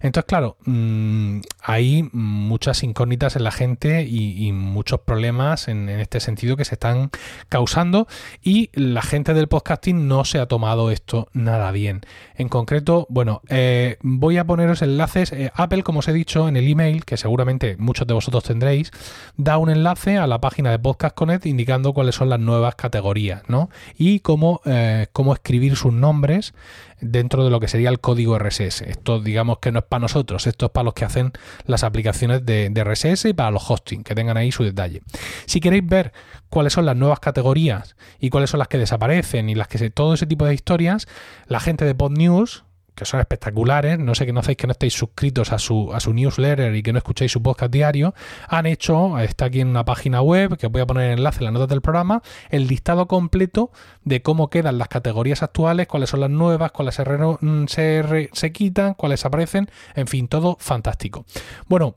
Entonces, 0.01 0.27
claro, 0.29 0.57
mm, 0.65 1.41
hay 1.63 2.09
muchas 2.13 2.83
incógnitas 2.83 3.37
en 3.37 3.45
la 3.45 3.51
gente 3.51 4.03
y, 4.03 4.53
muchos 4.53 5.01
problemas 5.01 5.69
en, 5.69 5.89
este 5.89 6.21
sentido 6.21 6.57
que 6.57 6.65
se 6.65 6.75
están 6.75 7.11
causando 7.49 8.07
y 8.43 8.71
la 8.73 9.03
gente 9.03 9.35
del 9.35 9.49
podcasting 9.49 10.09
no 10.09 10.25
se 10.25 10.39
ha 10.39 10.47
tomado 10.47 10.91
esto 10.91 11.29
nada 11.33 11.71
bien. 11.71 12.03
En 12.35 12.49
concreto, 12.49 13.07
bueno, 13.11 13.43
eh, 13.49 13.97
voy 14.01 14.39
a 14.39 14.47
poneros 14.47 14.83
enlaces. 14.83 15.33
Eh, 15.33 15.51
Apple, 15.55 15.83
como 15.83 16.01
os 16.01 16.09
he 16.09 16.13
dicho 16.13 16.49
en 16.49 16.57
el 16.57 16.69
email, 16.69 17.05
que 17.05 17.17
seguramente 17.17 17.77
muchos 17.79 18.07
de 18.07 18.15
vosotros 18.15 18.45
tendréis, 18.45 18.91
da 19.37 19.59
un 19.59 19.71
enlace 19.71 20.19
a 20.19 20.27
la 20.27 20.41
página 20.41 20.71
de 20.71 20.79
Podcast 20.79 21.15
Connect 21.15 21.47
indicando 21.47 21.93
cuáles 21.93 22.15
son 22.15 22.29
las 22.29 22.41
nuevas 22.41 22.75
categorías. 22.75 23.38
¿No? 23.47 23.71
Y 23.97 24.21
cómo, 24.21 24.61
eh, 24.65 25.07
cómo 25.13 25.33
escribir 25.33 25.77
sus 25.77 25.93
nombres 25.93 26.55
dentro 27.01 27.45
de 27.45 27.51
lo 27.51 27.61
que 27.61 27.69
sería 27.69 27.89
el 27.91 28.01
código 28.01 28.39
RSS. 28.39 28.83
Esto 28.83 29.21
digamos 29.21 29.59
que 29.59 29.73
no 29.73 29.81
es 29.81 29.85
para 29.85 30.01
nosotros, 30.01 30.47
esto 30.47 30.67
es 30.67 30.73
para 30.73 30.85
los 30.85 30.95
que 30.95 31.05
hacen 31.05 31.33
las 31.67 31.85
aplicaciones 31.85 32.45
de, 32.45 32.73
RSS 32.79 33.27
y 33.27 33.33
para 33.33 33.51
los 33.51 33.69
hosting, 33.69 34.03
que 34.03 34.15
tengan 34.15 34.37
ahí 34.37 34.53
su 34.53 34.65
detalle. 34.65 35.03
Si 35.47 35.61
queréis 35.61 35.87
ver 35.87 36.13
cuáles 36.49 36.73
son 36.73 36.87
las 36.87 36.97
nuevas 36.97 37.21
categorías 37.21 37.97
y 38.21 38.31
cuáles 38.31 38.51
son 38.51 38.59
las 38.59 38.69
que 38.69 38.79
desaparecen 38.79 39.49
y 39.49 39.55
las 39.55 39.69
que 39.69 39.79
se, 39.79 39.91
todo 39.91 40.15
ese 40.15 40.27
tipo 40.27 40.45
de 40.45 40.55
historias, 40.55 41.07
la 41.47 41.61
gente 41.61 41.85
de 41.85 41.95
PodNews, 41.95 42.65
que 42.99 43.05
son 43.05 43.21
espectaculares, 43.21 43.99
no 43.99 44.15
sé 44.17 44.27
que 44.27 44.33
no 44.33 44.41
hacéis 44.41 44.57
que 44.59 44.67
no 44.67 44.73
estéis 44.73 44.95
suscritos 44.95 45.53
a 45.53 45.59
su, 45.59 45.95
a 45.95 46.01
su 46.01 46.13
newsletter 46.13 46.75
y 46.75 46.83
que 46.83 46.93
no 46.93 46.99
escuchéis 46.99 47.31
su 47.31 47.41
podcast 47.41 47.73
diario, 47.73 48.13
han 48.49 48.67
hecho, 48.67 49.17
está 49.21 49.45
aquí 49.45 49.61
en 49.61 49.69
una 49.69 49.85
página 49.85 50.21
web, 50.21 50.57
que 50.57 50.67
os 50.67 50.73
voy 50.73 50.83
a 50.83 50.87
poner 50.87 51.13
el 51.13 51.19
enlace 51.19 51.39
en 51.39 51.45
las 51.45 51.53
notas 51.53 51.69
del 51.69 51.81
programa, 51.81 52.23
el 52.51 52.67
listado 52.67 53.07
completo 53.07 53.71
de 54.03 54.21
cómo 54.21 54.51
quedan 54.51 54.79
las 54.79 54.89
categorías 54.89 55.45
actuales, 55.45 55.87
cuáles 55.87 56.11
son 56.11 56.21
las 56.21 56.31
nuevas, 56.31 56.73
cuáles 56.73 56.97
se, 56.97 57.05
mm, 57.41 58.53
quitan, 58.53 58.95
cuáles 58.95 59.25
aparecen, 59.25 59.71
en 59.95 60.09
fin, 60.09 60.27
todo 60.27 60.57
fantástico. 60.59 61.25
Bueno, 61.69 61.95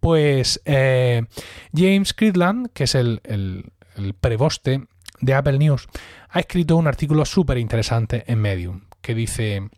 pues 0.00 0.62
eh, 0.64 1.26
James 1.74 2.14
Cridland, 2.14 2.70
que 2.72 2.84
es 2.84 2.94
el, 2.94 3.20
el, 3.24 3.66
el 3.96 4.14
preboste 4.14 4.86
de 5.20 5.34
Apple 5.34 5.58
News, 5.58 5.88
ha 6.30 6.40
escrito 6.40 6.76
un 6.76 6.86
artículo 6.86 7.26
súper 7.26 7.58
interesante 7.58 8.24
en 8.26 8.40
Medium 8.40 8.80
que 9.02 9.14
dice 9.14 9.68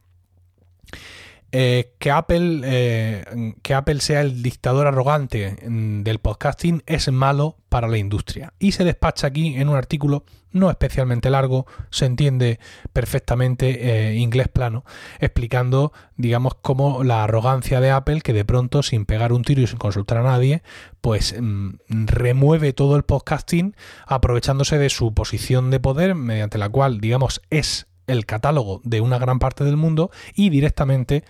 eh, 1.51 1.95
que, 1.99 2.11
Apple, 2.11 2.61
eh, 2.65 3.55
que 3.63 3.73
Apple 3.73 4.01
sea 4.01 4.21
el 4.21 4.43
dictador 4.43 4.87
arrogante 4.87 5.57
mm, 5.67 6.03
del 6.03 6.19
podcasting 6.19 6.83
es 6.87 7.11
malo 7.11 7.57
para 7.71 7.89
la 7.89 7.97
industria. 7.97 8.53
Y 8.59 8.73
se 8.73 8.85
despacha 8.85 9.29
aquí 9.29 9.57
en 9.57 9.69
un 9.69 9.77
artículo 9.77 10.25
no 10.53 10.71
especialmente 10.71 11.31
largo, 11.31 11.67
se 11.91 12.07
entiende 12.07 12.59
perfectamente 12.93 14.11
eh, 14.11 14.15
inglés 14.17 14.49
plano, 14.49 14.85
explicando, 15.21 15.93
digamos, 16.17 16.55
cómo 16.61 17.05
la 17.05 17.25
arrogancia 17.25 17.81
de 17.81 17.91
Apple, 17.91 18.21
que 18.21 18.33
de 18.33 18.45
pronto, 18.45 18.83
sin 18.83 19.05
pegar 19.05 19.33
un 19.33 19.43
tiro 19.43 19.63
y 19.63 19.67
sin 19.67 19.79
consultar 19.79 20.19
a 20.19 20.23
nadie, 20.23 20.63
pues 21.01 21.35
mm, 21.39 21.71
remueve 21.89 22.73
todo 22.73 22.97
el 22.97 23.05
podcasting 23.05 23.75
aprovechándose 24.07 24.79
de 24.79 24.91
su 24.91 25.15
posición 25.15 25.71
de 25.71 25.81
poder, 25.81 26.15
mediante 26.15 26.59
la 26.59 26.69
cual, 26.69 27.01
digamos, 27.01 27.41
es 27.51 27.88
el 28.09 28.27
catálogo 28.27 28.81
de 28.83 29.01
una 29.01 29.19
gran 29.19 29.39
parte 29.39 29.65
del 29.65 29.77
mundo 29.77 30.11
y 30.35 30.51
directamente 30.51 31.25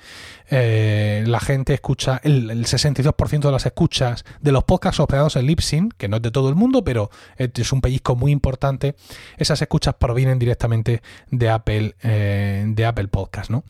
eh, 0.50 1.24
la 1.26 1.40
gente 1.40 1.74
escucha, 1.74 2.20
el, 2.22 2.64
62% 2.64 3.40
de 3.40 3.52
las 3.52 3.66
escuchas 3.66 4.24
de 4.40 4.52
los 4.52 4.64
podcasts 4.64 5.00
hospedados 5.00 5.36
en 5.36 5.46
Libsyn, 5.46 5.90
que 5.90 6.08
no 6.08 6.16
es 6.16 6.22
de 6.22 6.30
todo 6.30 6.48
el 6.48 6.54
mundo, 6.54 6.84
pero 6.84 7.10
es 7.36 7.72
un 7.72 7.80
pellizco 7.80 8.16
muy 8.16 8.32
importante, 8.32 8.94
esas 9.36 9.60
escuchas 9.60 9.94
provienen 9.98 10.38
directamente 10.38 11.02
de 11.30 11.50
Apple, 11.50 11.96
eh, 12.02 12.64
de 12.66 12.86
Apple 12.86 13.08
Podcast, 13.08 13.50
¿no? 13.50 13.64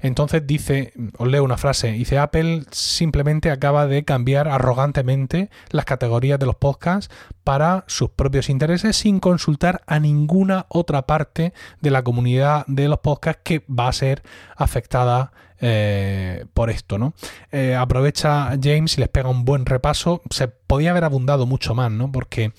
Entonces 0.00 0.46
dice, 0.46 0.92
os 1.18 1.28
leo 1.28 1.42
una 1.42 1.56
frase, 1.56 1.92
dice 1.92 2.18
Apple 2.18 2.62
simplemente 2.70 3.50
acaba 3.50 3.86
de 3.86 4.04
cambiar 4.04 4.48
arrogantemente 4.48 5.50
las 5.70 5.84
categorías 5.84 6.38
de 6.38 6.46
los 6.46 6.56
podcasts 6.56 7.12
para 7.44 7.84
sus 7.88 8.10
propios 8.10 8.48
intereses 8.48 8.96
sin 8.96 9.18
consultar 9.18 9.82
a 9.86 9.98
ninguna 9.98 10.66
otra 10.68 11.02
parte 11.02 11.52
de 11.80 11.90
la 11.90 12.02
comunidad 12.02 12.49
de 12.66 12.88
los 12.88 12.98
podcasts 13.00 13.42
que 13.44 13.64
va 13.68 13.88
a 13.88 13.92
ser 13.92 14.22
afectada 14.56 15.32
eh, 15.62 16.46
por 16.54 16.70
esto, 16.70 16.98
¿no? 16.98 17.12
Eh, 17.52 17.74
aprovecha 17.74 18.50
James 18.62 18.96
y 18.96 19.00
les 19.00 19.10
pega 19.10 19.28
un 19.28 19.44
buen 19.44 19.66
repaso. 19.66 20.22
Se 20.30 20.48
podía 20.48 20.90
haber 20.90 21.04
abundado 21.04 21.44
mucho 21.44 21.74
más, 21.74 21.90
¿no? 21.90 22.10
Porque 22.10 22.52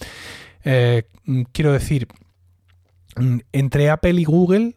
eh, 0.63 1.07
quiero 1.51 1.73
decir, 1.73 2.07
entre 3.51 3.89
Apple 3.89 4.21
y 4.21 4.23
Google 4.23 4.75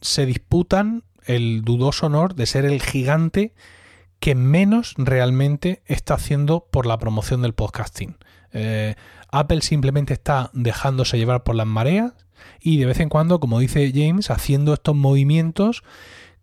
se 0.00 0.24
disputan 0.24 1.02
el 1.24 1.62
dudoso 1.62 2.06
honor 2.06 2.36
de 2.36 2.46
ser 2.46 2.64
el 2.64 2.80
gigante 2.80 3.54
que 4.20 4.36
menos 4.36 4.94
realmente 4.96 5.82
está 5.86 6.14
haciendo 6.14 6.68
por 6.70 6.86
la 6.86 6.98
promoción 6.98 7.42
del 7.42 7.54
podcasting. 7.54 8.16
Apple 9.38 9.62
simplemente 9.62 10.12
está 10.14 10.50
dejándose 10.52 11.18
llevar 11.18 11.42
por 11.42 11.54
las 11.54 11.66
mareas 11.66 12.12
y 12.60 12.78
de 12.78 12.86
vez 12.86 13.00
en 13.00 13.08
cuando, 13.08 13.40
como 13.40 13.58
dice 13.58 13.90
James, 13.94 14.30
haciendo 14.30 14.74
estos 14.74 14.94
movimientos 14.94 15.82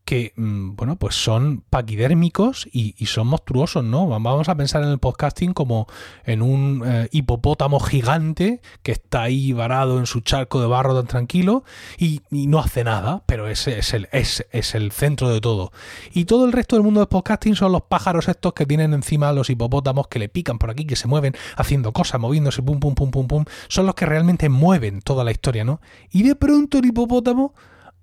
que, 0.06 0.34
mm, 0.36 0.76
bueno, 0.76 0.96
pues 0.96 1.16
son 1.16 1.64
paquidérmicos 1.70 2.68
y, 2.72 2.94
son 3.06 3.28
monstruosos, 3.28 3.84
¿no? 3.84 4.08
Vamos 4.08 4.50
a 4.50 4.56
pensar 4.56 4.84
en 4.84 4.90
el 4.90 5.00
podcasting 5.00 5.54
como 5.54 5.88
en 6.26 6.42
un 6.42 6.84
eh, 6.86 7.10
hipopótamo 7.12 7.80
gigante 7.80 8.62
que 8.84 8.94
está 8.94 9.24
ahí 9.24 9.52
varado 9.54 10.00
en 10.00 10.06
su 10.06 10.22
charco 10.22 10.62
de 10.62 10.68
barro 10.68 10.96
tan 10.96 11.08
tranquilo 11.08 11.64
y, 11.98 12.22
no 12.32 12.60
hace 12.60 12.84
nada, 12.84 13.24
pero 13.26 13.48
ese 13.48 13.80
es 13.80 13.94
el, 13.94 14.08
es, 14.12 14.46
es 14.52 14.76
el 14.76 14.92
centro 14.92 15.30
de 15.30 15.42
todo. 15.42 15.72
Y 16.14 16.26
todo 16.26 16.46
el 16.46 16.52
resto 16.52 16.76
del 16.76 16.84
mundo 16.84 17.00
del 17.00 17.08
podcasting 17.08 17.56
son 17.56 17.72
los 17.72 17.84
pájaros 17.84 18.28
estos 18.28 18.54
que 18.54 18.66
tienen 18.66 18.94
encima 18.94 19.32
los 19.32 19.50
hipopótamos 19.50 20.08
que 20.08 20.20
le 20.20 20.30
pican 20.30 20.58
por 20.58 20.70
aquí, 20.70 20.86
que 20.86 20.96
se 20.96 21.08
mueven 21.08 21.36
haciendo 21.56 21.94
cosas, 21.94 22.20
moviéndose, 22.20 22.62
pum, 22.62 22.80
pum, 22.80 22.96
pum, 22.96 23.12
pum, 23.12 23.28
pum. 23.28 23.46
Son 23.68 23.86
los 23.86 23.96
que 23.96 24.06
realmente 24.06 24.50
mueven 24.50 25.02
toda 25.02 25.24
la 25.24 25.32
historia, 25.32 25.64
¿no? 25.64 25.82
Y 26.12 26.24
de 26.24 26.36
pronto 26.36 26.78
el 26.78 26.86
hipopótamo 26.86 27.54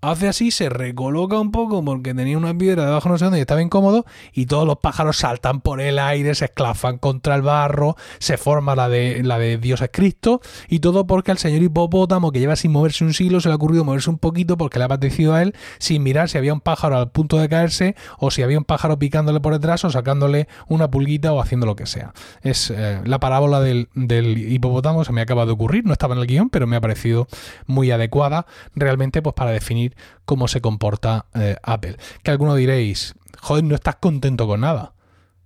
hace 0.01 0.29
así, 0.29 0.51
se 0.51 0.69
recoloca 0.69 1.39
un 1.39 1.51
poco 1.51 1.85
porque 1.85 2.15
tenía 2.15 2.39
una 2.39 2.57
piedra 2.57 2.87
debajo 2.87 3.09
no 3.09 3.19
sé 3.19 3.25
dónde 3.25 3.39
y 3.39 3.41
estaba 3.41 3.63
incómodo 3.63 4.05
y 4.33 4.47
todos 4.47 4.67
los 4.67 4.79
pájaros 4.79 5.17
saltan 5.17 5.61
por 5.61 5.81
el 5.81 5.99
aire, 5.99 6.35
se 6.35 6.47
esclafan 6.47 6.99
contra 6.99 7.35
el 7.35 7.43
barro, 7.43 7.97
se 8.19 8.37
forma 8.37 8.77
la 8.77 8.89
de, 8.89 9.23
la 9.25 9.39
de 9.39 9.59
Dios 9.59 9.81
es 9.81 9.91
Cristo 9.93 10.41
y 10.69 10.79
todo 10.79 11.07
porque 11.07 11.33
al 11.33 11.39
señor 11.39 11.63
hipopótamo 11.63 12.31
que 12.31 12.39
lleva 12.39 12.55
sin 12.57 12.73
moverse 12.73 13.05
un 13.05 13.13
siglo 13.13 13.41
se 13.41 13.49
le 13.49 13.55
ha 13.55 13.57
ocurrido 13.57 13.85
moverse 13.85 14.11
un 14.11 14.19
poquito 14.19 14.57
porque 14.57 14.79
le 14.79 14.85
ha 14.85 14.89
parecido 14.89 15.35
a 15.35 15.43
él 15.43 15.55
sin 15.79 16.03
mirar 16.03 16.29
si 16.29 16.39
había 16.39 16.53
un 16.53 16.61
pájaro 16.61 16.97
al 16.97 17.11
punto 17.11 17.39
de 17.39 17.49
caerse 17.49 17.97
o 18.19 18.31
si 18.31 18.43
había 18.43 18.59
un 18.59 18.65
pájaro 18.65 18.99
picándole 18.99 19.41
por 19.41 19.53
detrás 19.53 19.85
o 19.85 19.91
sacándole 19.91 20.49
una 20.69 20.91
pulguita 20.91 21.33
o 21.33 21.41
haciendo 21.41 21.67
lo 21.67 21.77
que 21.77 21.87
sea. 21.87 22.13
Es 22.43 22.71
eh, 22.71 23.01
la 23.05 23.19
parábola 23.19 23.61
del, 23.61 23.89
del 23.95 24.39
hipopótamo, 24.53 25.05
se 25.05 25.13
me 25.13 25.21
acaba 25.21 25.47
de 25.47 25.53
ocurrir, 25.53 25.85
no 25.85 25.93
estaba 25.93 26.15
en 26.15 26.21
el 26.21 26.27
guion, 26.27 26.51
pero 26.51 26.67
me 26.67 26.77
ha 26.77 26.81
parecido 26.81 27.27
muy 27.67 27.91
adecuada 27.91 28.47
realmente 28.75 29.23
pues 29.23 29.35
para 29.35 29.51
definir 29.51 29.88
cómo 30.25 30.49
se 30.49 30.61
comporta 30.61 31.27
eh, 31.35 31.57
Apple. 31.63 31.97
Que 32.23 32.31
alguno 32.31 32.55
diréis, 32.55 33.15
joder, 33.41 33.65
no 33.65 33.75
estás 33.75 33.97
contento 33.97 34.47
con 34.47 34.61
nada, 34.61 34.95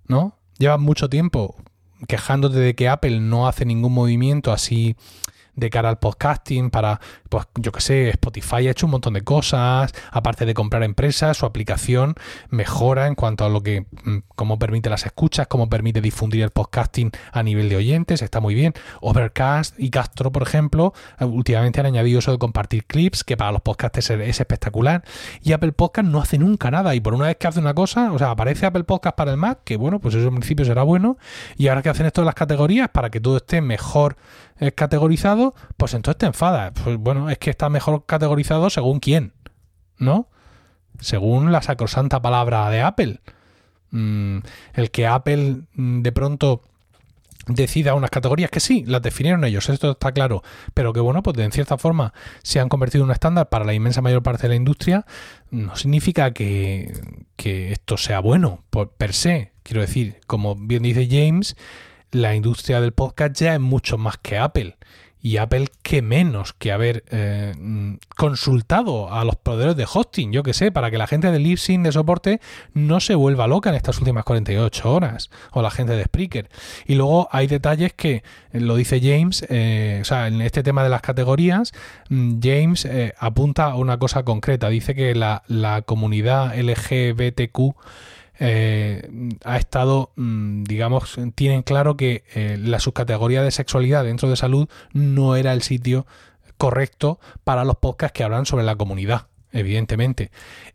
¿no? 0.07 0.39
Llevas 0.59 0.81
mucho 0.81 1.09
tiempo 1.09 1.57
quejándote 2.09 2.59
de 2.59 2.75
que 2.75 2.89
Apple 2.89 3.21
no 3.21 3.47
hace 3.47 3.65
ningún 3.65 3.93
movimiento 3.93 4.53
así 4.53 4.97
de 5.55 5.71
cara 5.71 5.89
al 5.89 5.99
podcasting, 5.99 6.71
para, 6.71 7.01
pues 7.29 7.47
yo 7.57 7.73
que 7.73 7.81
sé, 7.81 8.09
Spotify 8.11 8.69
ha 8.69 8.71
hecho 8.71 8.87
un 8.87 8.93
montón 8.93 9.15
de 9.15 9.23
cosas, 9.23 9.93
aparte 10.11 10.47
de 10.47 10.55
comprar 10.55 10.83
empresas, 10.83 11.37
su 11.37 11.47
aplicación 11.47 12.15
mejora 12.49 13.07
en 13.07 13.15
cuanto 13.15 13.45
a 13.45 13.49
lo 13.49 13.63
que, 13.63 13.87
mm, 14.05 14.19
cómo 14.35 14.59
permite 14.59 14.89
las 14.89 15.05
escuchas, 15.05 15.47
cómo 15.49 15.69
permite 15.69 16.01
difundir 16.01 16.43
el 16.43 16.51
podcasting 16.51 17.11
a 17.33 17.43
nivel 17.43 17.69
de 17.69 17.77
oyentes, 17.77 18.23
está 18.23 18.41
muy 18.41 18.55
bien. 18.55 18.73
Overcast 19.01 19.79
y 19.79 19.91
Castro, 19.91 20.33
por 20.33 20.43
ejemplo, 20.43 20.95
eh, 21.19 21.25
últimamente 21.25 21.81
han 21.81 21.87
añadido 21.87 22.19
eso 22.19 22.33
de 22.33 22.39
compartir 22.39 22.87
clips, 22.87 23.25
que 23.25 23.37
para 23.37 23.53
los 23.53 23.61
podcasts 23.61 24.11
es, 24.11 24.41
espectacular, 24.41 25.05
y 25.43 25.53
Apple 25.53 25.73
Podcast 25.73 26.09
no 26.09 26.21
hace 26.21 26.39
nunca 26.39 26.71
nada, 26.71 26.95
y 26.95 27.01
por 27.01 27.15
una 27.15 27.27
vez 27.27 27.37
que 27.37 27.47
hace 27.47 27.61
una 27.61 27.75
cosa, 27.75 28.13
o 28.13 28.19
sea, 28.19 28.31
aparece 28.31 28.67
Apple 28.67 28.85
Podcast 28.85 29.17
para 29.17 29.31
el 29.31 29.37
Mac, 29.37 29.61
que 29.65 29.77
bueno, 29.77 30.01
pues 30.01 30.15
eso 30.15 30.29
en 30.29 30.35
principio 30.37 30.65
será 30.65 30.83
bueno, 30.83 31.19
y 31.57 31.69
ahora 31.69 31.83
que 31.83 31.91
hacen 31.91 32.07
esto 32.07 32.23
de 32.23 32.27
las 32.27 32.35
categorías, 32.35 32.89
para 32.89 33.11
que 33.11 33.21
todo 33.21 33.37
esté 33.37 33.61
mejor 33.61 34.17
es 34.63 34.73
categorizado, 34.75 35.55
pues 35.77 35.95
entonces 35.95 36.19
te 36.19 36.27
enfadas. 36.27 36.73
Pues 36.83 36.97
bueno, 36.97 37.31
es 37.31 37.39
que 37.39 37.51
está 37.51 37.69
mejor 37.69 38.07
categorizado 38.07 38.71
según 38.71 39.01
quién, 39.01 39.33
¿no? 39.99 40.29
Según 41.01 41.53
la 41.53 41.63
sacrosanta 41.63 42.23
palabra 42.23 42.71
de 42.71 42.83
Apple. 42.83 43.21
Mm, 43.91 44.39
el 44.75 44.91
que 44.91 45.07
Apple 45.07 45.63
mm, 45.75 46.03
de 46.03 46.13
pronto 46.13 46.63
decida 47.47 47.95
unas 47.95 48.11
categorías 48.11 48.51
que 48.51 48.61
sí, 48.61 48.85
las 48.87 49.03
definieron 49.03 49.45
ellos, 49.45 49.69
esto 49.69 49.91
está 49.91 50.13
claro, 50.13 50.43
pero 50.75 50.93
que 50.93 51.01
bueno, 51.01 51.23
pues 51.25 51.37
en 51.39 51.51
cierta 51.51 51.77
forma 51.77 52.15
se 52.43 52.61
han 52.61 52.69
convertido 52.69 53.03
en 53.03 53.09
un 53.09 53.13
estándar 53.13 53.49
para 53.49 53.65
la 53.65 53.75
inmensa 53.75 54.01
mayor 54.01 54.23
parte 54.23 54.43
de 54.43 54.51
la 54.51 54.55
industria, 54.55 55.05
no 55.51 55.75
significa 55.75 56.33
que, 56.33 56.93
que 57.37 57.73
esto 57.73 57.97
sea 57.97 58.21
bueno 58.21 58.63
por 58.71 58.93
per 58.93 59.13
se. 59.13 59.53
Quiero 59.65 59.81
decir, 59.81 60.21
como 60.27 60.55
bien 60.55 60.85
dice 60.85 61.09
James, 61.11 61.57
la 62.13 62.37
industria 62.37 62.81
del 62.81 62.93
podcast 62.93 63.35
ya 63.35 63.55
es 63.55 63.61
mucho 63.61 63.99
más 63.99 64.19
que 64.19 64.39
Apple. 64.39 64.77
Y 65.25 65.37
Apple, 65.37 65.69
qué 65.83 66.03
menos 66.03 66.53
que 66.53 66.73
haber 66.73 67.05
eh, 67.11 67.55
consultado 68.17 69.13
a 69.13 69.25
los 69.25 69.37
proveedores 69.37 69.77
de 69.77 69.87
hosting, 69.91 70.33
yo 70.33 70.43
que 70.43 70.53
sé, 70.53 70.73
para 70.73 70.91
que 70.91 70.99
la 70.99 71.07
gente 71.07 71.31
de 71.31 71.39
LibSyn 71.39 71.85
de 71.85 71.93
soporte 71.93 72.41
no 72.75 72.99
se 72.99 73.15
vuelva 73.15 73.47
loca 73.47 73.71
en 73.71 73.77
estas 73.77 73.99
últimas 73.99 74.25
48 74.25 74.93
horas, 74.93 75.31
o 75.53 75.63
la 75.63 75.71
gente 75.71 75.93
de 75.93 76.03
Spreaker. 76.03 76.51
Y 76.87 76.97
luego 76.97 77.29
hay 77.31 77.47
detalles 77.47 77.93
que, 77.93 78.25
eh, 78.53 78.61
lo 78.61 78.75
dice 78.75 79.01
James, 79.01 79.47
eh, 79.49 80.01
o 80.03 80.05
sea, 80.05 80.27
en 80.27 80.43
este 80.43 80.65
tema 80.65 80.83
de 80.83 80.91
las 80.91 81.03
categorías, 81.03 81.73
mm, 82.11 82.41
James 82.43 82.89
apunta 83.17 83.67
a 83.67 83.77
una 83.77 83.99
cosa 83.99 84.25
concreta. 84.25 84.69
Dice 84.71 84.97
que 84.97 85.15
la, 85.15 85.45
la 85.47 85.83
comunidad 85.83 86.59
LGBTQ 86.59 87.77
eh, 88.45 89.09
ha 89.45 89.57
estado, 89.57 90.11
mm, 90.17 90.65
digamos, 90.65 91.17
tienen 91.37 91.63
claro 91.63 91.97
que 91.97 92.25
eh, 92.35 92.59
la 92.61 92.81
subcategoría 92.81 93.41
de 93.45 93.53
sexualidad 93.53 94.03
dentro 94.03 94.29
de 94.29 94.35
salud 94.35 94.69
no 94.93 95.37
era 95.37 95.53
el 95.53 95.63
sitio 95.63 96.07
correcto 96.59 97.21
para 97.45 97.65
los 97.65 97.77
podcasts 97.77 98.17
que 98.17 98.25
hablan 98.25 98.45
sobre 98.45 98.65
la 98.65 98.75
comunidad 98.75 99.29
evidentemente, 99.53 100.31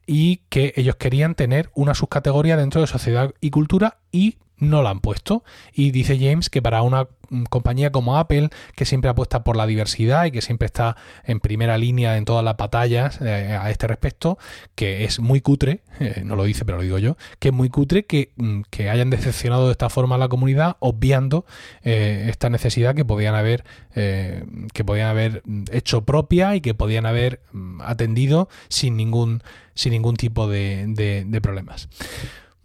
y 0.05 0.41
que 0.49 0.71
ellos 0.75 0.97
querían 0.97 1.33
tener 1.33 1.71
una 1.73 1.95
subcategoría 1.95 2.57
dentro 2.57 2.79
de 2.79 2.85
sociedad 2.85 3.33
y 3.41 3.49
cultura 3.49 3.97
y 4.11 4.37
no 4.59 4.81
la 4.81 4.89
han 4.89 4.99
puesto. 4.99 5.43
Y 5.73 5.91
dice 5.91 6.17
James 6.19 6.49
que 6.49 6.61
para 6.61 6.81
una 6.81 7.07
mm, 7.29 7.43
compañía 7.43 7.91
como 7.91 8.17
Apple, 8.17 8.49
que 8.75 8.85
siempre 8.85 9.09
apuesta 9.09 9.43
por 9.43 9.55
la 9.55 9.65
diversidad 9.65 10.25
y 10.25 10.31
que 10.31 10.41
siempre 10.41 10.65
está 10.65 10.97
en 11.23 11.39
primera 11.39 11.77
línea 11.77 12.17
en 12.17 12.25
todas 12.25 12.43
las 12.43 12.57
batallas 12.57 13.19
eh, 13.21 13.57
a 13.59 13.69
este 13.69 13.87
respecto, 13.87 14.37
que 14.75 15.03
es 15.03 15.19
muy 15.19 15.41
cutre, 15.41 15.81
eh, 15.99 16.21
no 16.25 16.35
lo 16.35 16.43
dice 16.43 16.65
pero 16.65 16.77
lo 16.77 16.83
digo 16.83 16.97
yo, 16.97 17.17
que 17.39 17.49
es 17.49 17.53
muy 17.53 17.69
cutre 17.69 18.05
que, 18.05 18.31
mm, 18.35 18.61
que 18.69 18.89
hayan 18.89 19.09
decepcionado 19.09 19.67
de 19.67 19.71
esta 19.71 19.89
forma 19.89 20.15
a 20.15 20.17
la 20.17 20.29
comunidad, 20.29 20.77
obviando 20.79 21.45
eh, 21.83 22.27
esta 22.29 22.49
necesidad 22.49 22.95
que 22.95 23.05
podían 23.05 23.35
haber, 23.35 23.63
que 23.93 24.83
podían 24.85 25.07
haber 25.07 25.41
mm, 25.45 25.65
hecho 25.71 26.05
propia 26.05 26.55
y 26.55 26.61
que 26.61 26.73
podían 26.73 27.05
haber 27.05 27.41
atendido 27.81 28.47
sin 28.69 28.95
ningún, 28.95 29.41
sin 29.73 29.91
ningún 29.91 30.15
tipo 30.15 30.47
de, 30.47 30.85
de 31.27 31.41
problemas. 31.41 31.89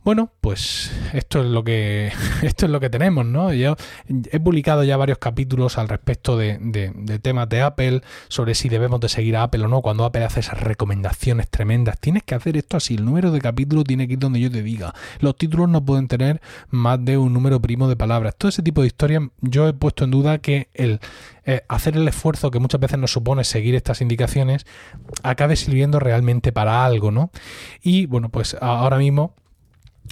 Bueno, 0.05 0.33
pues 0.41 0.91
esto 1.13 1.41
es 1.41 1.47
lo 1.47 1.63
que 1.63 2.11
esto 2.43 2.67
es 2.67 2.73
lo 2.73 2.81
que 2.81 2.91
tenemos, 2.91 3.25
¿no? 3.25 3.53
Yo 3.53 3.77
he 4.09 4.41
publicado 4.41 4.83
ya 4.83 4.97
varios 4.97 5.19
capítulos 5.19 5.79
al 5.79 5.89
respecto 5.89 6.37
de, 6.37 6.59
temas 7.23 7.49
de 7.49 7.63
Apple, 7.63 8.03
sobre 8.27 8.57
si 8.57 8.69
debemos 8.69 8.99
de 9.01 9.09
seguir 9.09 9.37
a 9.37 9.45
Apple 9.45 9.65
o 9.65 9.69
no, 9.69 9.81
cuando 9.81 10.05
Apple 10.05 10.25
hace 10.25 10.41
esas 10.41 10.61
recomendaciones 10.61 11.49
tremendas. 11.49 12.01
Tienes 12.01 12.25
que 12.25 12.35
hacer 12.35 12.57
esto 12.57 12.77
así, 12.77 12.97
el 12.97 13.05
número 13.05 13.31
de 13.31 13.41
capítulos 13.41 13.85
tiene 13.85 14.09
que 14.09 14.15
ir 14.15 14.19
donde 14.19 14.41
yo 14.41 14.51
te 14.51 14.63
diga. 14.63 14.93
Los 15.21 15.37
títulos 15.37 15.69
no 15.69 15.85
pueden 15.85 16.09
tener 16.09 16.41
más 16.71 17.05
de 17.05 17.17
un 17.17 17.33
número 17.33 17.61
primo 17.63 17.89
de 17.89 17.95
palabras. 17.95 18.35
Todo 18.37 18.49
ese 18.49 18.63
tipo 18.63 18.81
de 18.81 18.89
historias 18.89 19.23
yo 19.41 19.69
he 19.69 19.73
puesto 19.73 20.03
en 20.03 20.11
duda 20.11 20.39
que 20.39 20.69
el 20.75 20.99
eh, 21.45 21.63
hacer 21.69 21.97
el 21.97 22.07
esfuerzo 22.09 22.51
que 22.51 22.59
muchas 22.59 22.81
veces 22.81 22.99
nos 22.99 23.13
supone 23.13 23.45
seguir 23.45 23.75
estas 23.75 24.01
indicaciones 24.01 24.65
acabe 25.23 25.57
sirviendo 25.57 26.01
realmente 26.01 26.53
para 26.53 26.85
algo, 26.85 27.13
¿no? 27.13 27.31
Y 27.83 28.07
bueno, 28.07 28.29
pues 28.29 28.57
ahora 28.61 28.99
mismo 28.99 29.35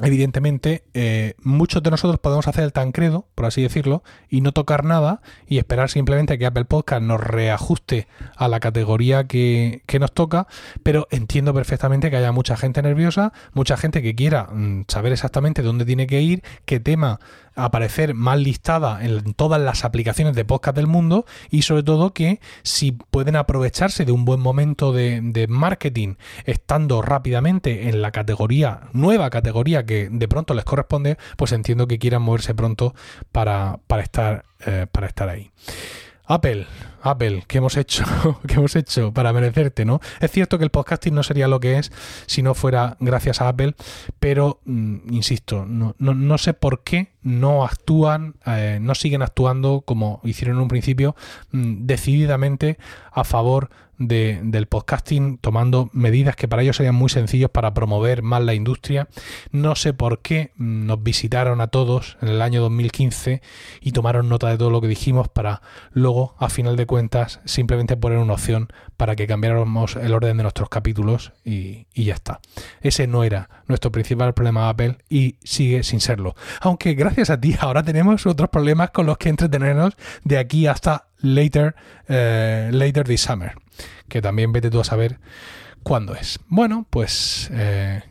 evidentemente, 0.03 0.85
eh, 0.95 1.35
muchos 1.43 1.83
de 1.83 1.91
nosotros 1.91 2.21
podemos 2.21 2.49
hacer 2.49 2.65
el 2.65 2.73
tancredo, 2.73 3.27
por 3.35 3.47
así 3.47 3.63
decirlo, 3.63 4.03
y 4.29 4.41
no 4.41 4.53
tocar 4.53 4.85
nada 4.85 5.21
y 5.47 5.59
esperar 5.59 5.91
simplemente 5.91 6.39
que 6.39 6.47
Apple 6.47 6.65
Podcast 6.65 7.03
nos 7.03 7.21
reajuste 7.21 8.07
a 8.37 8.49
la 8.49 8.61
categoría 8.61 9.25
que, 9.25 9.83
que 9.87 9.99
nos 9.99 10.13
toca, 10.13 10.47
pero 10.83 11.07
entiendo 11.11 11.53
perfectamente 11.53 12.11
que 12.11 12.17
haya 12.17 12.33
mucha 12.33 12.57
gente 12.57 12.83
nerviosa, 12.83 13.33
mucha 13.53 13.77
gente 13.77 14.03
que 14.03 14.15
quiera 14.15 14.45
mm, 14.45 14.85
saber 14.89 15.13
exactamente 15.13 15.63
dónde 15.63 15.85
tiene 15.85 16.07
que 16.07 16.21
ir, 16.23 16.43
qué 16.65 16.81
tema 16.81 17.21
aparecer 17.55 18.15
mal 18.15 18.43
listada 18.43 19.05
en 19.05 19.35
todas 19.35 19.61
las 19.61 19.85
aplicaciones 19.85 20.35
de 20.35 20.45
podcast 20.45 20.77
del 20.77 20.87
mundo 20.87 21.27
y 21.51 21.63
sobre 21.63 21.83
todo 21.83 22.13
que 22.13 22.41
si 22.63 22.93
pueden 22.93 23.37
aprovecharse 23.37 24.05
de 24.05 24.13
un 24.13 24.25
buen 24.25 24.41
momento 24.41 24.93
de, 24.93 25.47
marketing 25.49 26.15
estando 26.45 27.03
rápidamente 27.03 27.89
en 27.89 28.03
la 28.03 28.11
categoría, 28.11 28.89
nueva 28.93 29.31
categoría 29.31 29.85
que 29.85 30.09
de 30.11 30.29
pronto 30.29 30.55
les 30.55 30.65
corresponde, 30.65 31.17
pues 31.37 31.53
entiendo 31.53 31.87
que 31.87 31.99
quieran 31.99 32.23
moverse 32.23 32.55
pronto 32.55 32.95
para, 33.33 33.81
para, 33.87 34.03
estar, 34.03 34.45
eh, 34.67 34.87
para 34.91 35.07
estar 35.07 35.29
ahí. 35.29 35.51
Apple, 36.31 36.65
Apple, 37.03 37.43
¿qué 37.49 37.59
hemos 37.59 37.77
hecho? 37.77 38.05
¿Qué 38.47 38.55
hemos 38.55 38.77
hecho 38.77 39.13
para 39.13 39.33
merecerte, 39.33 39.85
no? 39.85 39.99
Es 40.21 40.31
cierto 40.31 40.59
que 40.59 40.65
el 40.65 40.71
podcasting 40.71 41.13
no 41.13 41.25
sería 41.25 41.49
lo 41.49 41.59
que 41.59 41.77
es 41.77 41.91
si 42.27 42.41
no 42.41 42.55
fuera 42.55 42.97
gracias 43.01 43.41
a 43.41 43.49
Apple, 43.49 43.75
pero 44.21 44.61
mm, 44.65 45.13
insisto, 45.13 45.67
no, 45.67 45.97
no, 45.99 46.39
sé 46.39 46.55
por 46.55 46.85
qué 46.85 47.15
no 47.23 47.65
actúan, 47.65 48.37
eh, 48.47 48.79
no 48.81 48.95
siguen 48.95 49.23
actuando 49.23 49.81
como 49.81 50.21
hicieron 50.23 50.59
en 50.59 50.63
un 50.63 50.69
principio, 50.69 51.17
mm, 51.51 51.87
decididamente 51.87 52.79
a 53.11 53.25
favor 53.25 53.69
del 54.01 54.67
podcasting 54.67 55.37
tomando 55.39 55.91
medidas 55.93 56.35
que 56.35 56.49
para 56.49 56.63
ellos 56.63 56.77
serían 56.77 56.95
muy 56.95 57.11
sencillos 57.11 57.51
para 57.51 57.75
promover 57.75 58.23
más 58.23 58.43
la 58.43 58.55
industria. 58.55 59.09
No 59.53 59.75
sé 59.75 59.93
por 59.93 60.21
qué 60.21 60.53
nos 60.57 61.03
visitaron 61.03 61.61
a 61.61 61.67
todos 61.67 62.17
en 62.23 62.29
el 62.29 62.41
año 62.41 62.63
2015 62.63 63.43
y 63.83 63.93
tomaron 63.93 64.31
nota 64.31 64.49
de 64.49 64.57
todo 64.57 64.71
lo 64.71 64.81
que 64.81 64.89
dijimos 64.89 65.29
para 65.29 65.61
luego, 65.93 66.35
a 66.39 66.49
final 66.49 66.77
de 66.77 66.87
cuentas, 66.87 67.41
simplemente 67.45 67.97
poner 67.97 68.19
una 68.19 68.33
opción 68.33 68.73
para 68.97 69.17
que 69.17 69.27
cambiáramos 69.27 69.97
el 69.97 70.15
orden 70.15 70.39
de 70.39 70.45
nuestros 70.45 70.71
capítulos 70.71 71.33
y, 71.45 71.87
y 71.93 72.05
ya 72.05 72.15
está. 72.15 72.41
Ese 72.81 73.07
no 73.07 73.23
era 73.23 73.51
nuestro 73.67 73.93
principal 73.93 74.33
problema 74.33 74.71
Apple 74.71 74.97
y 75.11 75.37
sigue 75.45 75.83
sin 75.83 76.01
serlo. 76.01 76.35
Aunque 76.63 76.95
gracias 76.95 77.29
a 77.29 77.39
ti 77.39 77.55
ahora 77.61 77.83
tenemos 77.83 78.25
otros 78.25 78.49
problemas 78.49 78.93
con 78.93 79.05
los 79.05 79.19
que 79.19 79.29
entretenernos 79.29 79.95
de 80.25 80.39
aquí 80.39 80.67
hasta 80.67 81.10
later, 81.23 81.75
eh, 82.09 82.71
later 82.73 83.07
this 83.07 83.23
summer. 83.23 83.53
Que 84.09 84.21
también 84.21 84.53
vete 84.53 84.71
tú 84.71 84.81
a 84.81 84.85
saber 84.85 85.19
cuándo 85.83 86.15
es. 86.15 86.39
Bueno, 86.49 86.87
pues 86.91 87.51
eh, 87.53 88.03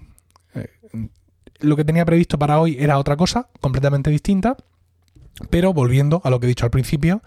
eh, 0.56 0.69
lo 1.60 1.76
que 1.76 1.86
tenía 1.86 2.06
previsto 2.06 2.39
para 2.39 2.60
hoy 2.60 2.78
era 2.80 2.98
otra 2.98 3.17
cosa, 3.17 3.50
completamente 3.60 4.10
distinta. 4.10 4.58
Pero 5.50 5.74
volviendo 5.74 6.22
a 6.24 6.30
lo 6.30 6.39
que 6.39 6.48
he 6.48 6.50
dicho 6.50 6.65
al 6.65 6.72
principio, 6.72 7.22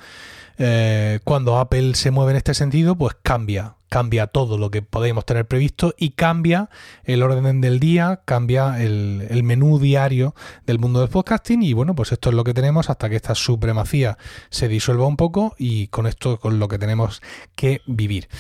cuando 1.25 1.59
Apple 1.59 1.95
se 1.95 2.11
mueve 2.11 2.33
en 2.33 2.37
este 2.37 2.55
sentido, 2.55 2.97
pues 2.97 3.17
cambia 3.23 3.75
cambia 3.93 4.27
todo 4.27 4.57
lo 4.57 4.71
que 4.71 4.81
podemos 4.81 5.27
tener 5.27 5.47
previsto 5.47 5.95
y 5.99 6.13
cambia 6.13 6.71
el 7.05 7.23
orden 7.23 7.61
del 7.61 7.79
día, 7.79 8.23
cambia 8.25 8.83
el, 8.83 9.43
menú 9.45 9.79
diario 9.79 10.35
del 10.65 10.79
mundo 10.79 11.01
del 11.01 11.11
podcasting 11.11 11.63
y 11.63 11.75
bueno, 11.75 11.95
pues 11.95 12.11
esto 12.11 12.31
es 12.31 12.35
lo 12.35 12.43
que 12.43 12.55
tenemos 12.55 12.89
hasta 12.89 13.11
que 13.11 13.17
esta 13.17 13.35
supremacía 13.35 14.17
se 14.49 14.67
disuelva 14.67 15.07
un 15.07 15.19
poco 15.19 15.55
y 15.59 15.89
con 15.89 16.07
esto 16.07 16.41
con 16.41 16.59
lo 16.59 16.69
que 16.69 16.79
tenemos 16.79 17.21
que 17.55 17.83
vivir. 17.87 18.31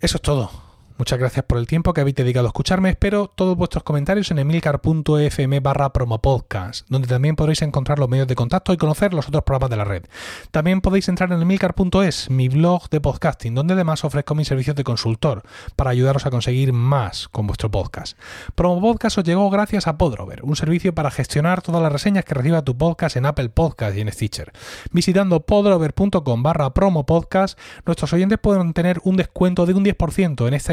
Eso 0.00 0.16
es 0.16 0.22
todo. 0.22 0.65
Muchas 0.98 1.18
gracias 1.18 1.44
por 1.44 1.58
el 1.58 1.66
tiempo 1.66 1.92
que 1.92 2.00
habéis 2.00 2.16
dedicado 2.16 2.46
a 2.46 2.48
escucharme. 2.48 2.88
Espero 2.88 3.28
todos 3.28 3.54
vuestros 3.54 3.84
comentarios 3.84 4.30
en 4.30 4.38
emilcar.fm 4.38 5.60
barra 5.60 5.92
promopodcast, 5.92 6.88
donde 6.88 7.06
también 7.06 7.36
podréis 7.36 7.60
encontrar 7.60 7.98
los 7.98 8.08
medios 8.08 8.26
de 8.26 8.34
contacto 8.34 8.72
y 8.72 8.78
conocer 8.78 9.12
los 9.12 9.28
otros 9.28 9.44
programas 9.44 9.68
de 9.68 9.76
la 9.76 9.84
red. 9.84 10.04
También 10.52 10.80
podéis 10.80 11.10
entrar 11.10 11.30
en 11.32 11.42
emilcar.es, 11.42 12.30
mi 12.30 12.48
blog 12.48 12.88
de 12.88 13.02
podcasting, 13.02 13.54
donde 13.54 13.74
además 13.74 14.04
ofrezco 14.04 14.34
mis 14.34 14.48
servicios 14.48 14.74
de 14.74 14.84
consultor 14.84 15.42
para 15.76 15.90
ayudaros 15.90 16.24
a 16.24 16.30
conseguir 16.30 16.72
más 16.72 17.28
con 17.28 17.46
vuestro 17.46 17.70
podcast. 17.70 18.18
Promopodcast 18.54 19.18
os 19.18 19.24
llegó 19.24 19.50
gracias 19.50 19.86
a 19.88 19.98
Podrover, 19.98 20.44
un 20.44 20.56
servicio 20.56 20.94
para 20.94 21.10
gestionar 21.10 21.60
todas 21.60 21.82
las 21.82 21.92
reseñas 21.92 22.24
que 22.24 22.32
reciba 22.32 22.62
tu 22.62 22.74
podcast 22.74 23.16
en 23.16 23.26
Apple 23.26 23.50
Podcast 23.50 23.98
y 23.98 24.00
en 24.00 24.10
Stitcher. 24.10 24.50
Visitando 24.92 25.40
podrover.com 25.40 26.42
barra 26.42 26.72
promopodcast, 26.72 27.58
nuestros 27.84 28.14
oyentes 28.14 28.38
pueden 28.38 28.72
tener 28.72 28.98
un 29.04 29.18
descuento 29.18 29.66
de 29.66 29.74
un 29.74 29.84
10% 29.84 30.48
en 30.48 30.54
esta 30.54 30.72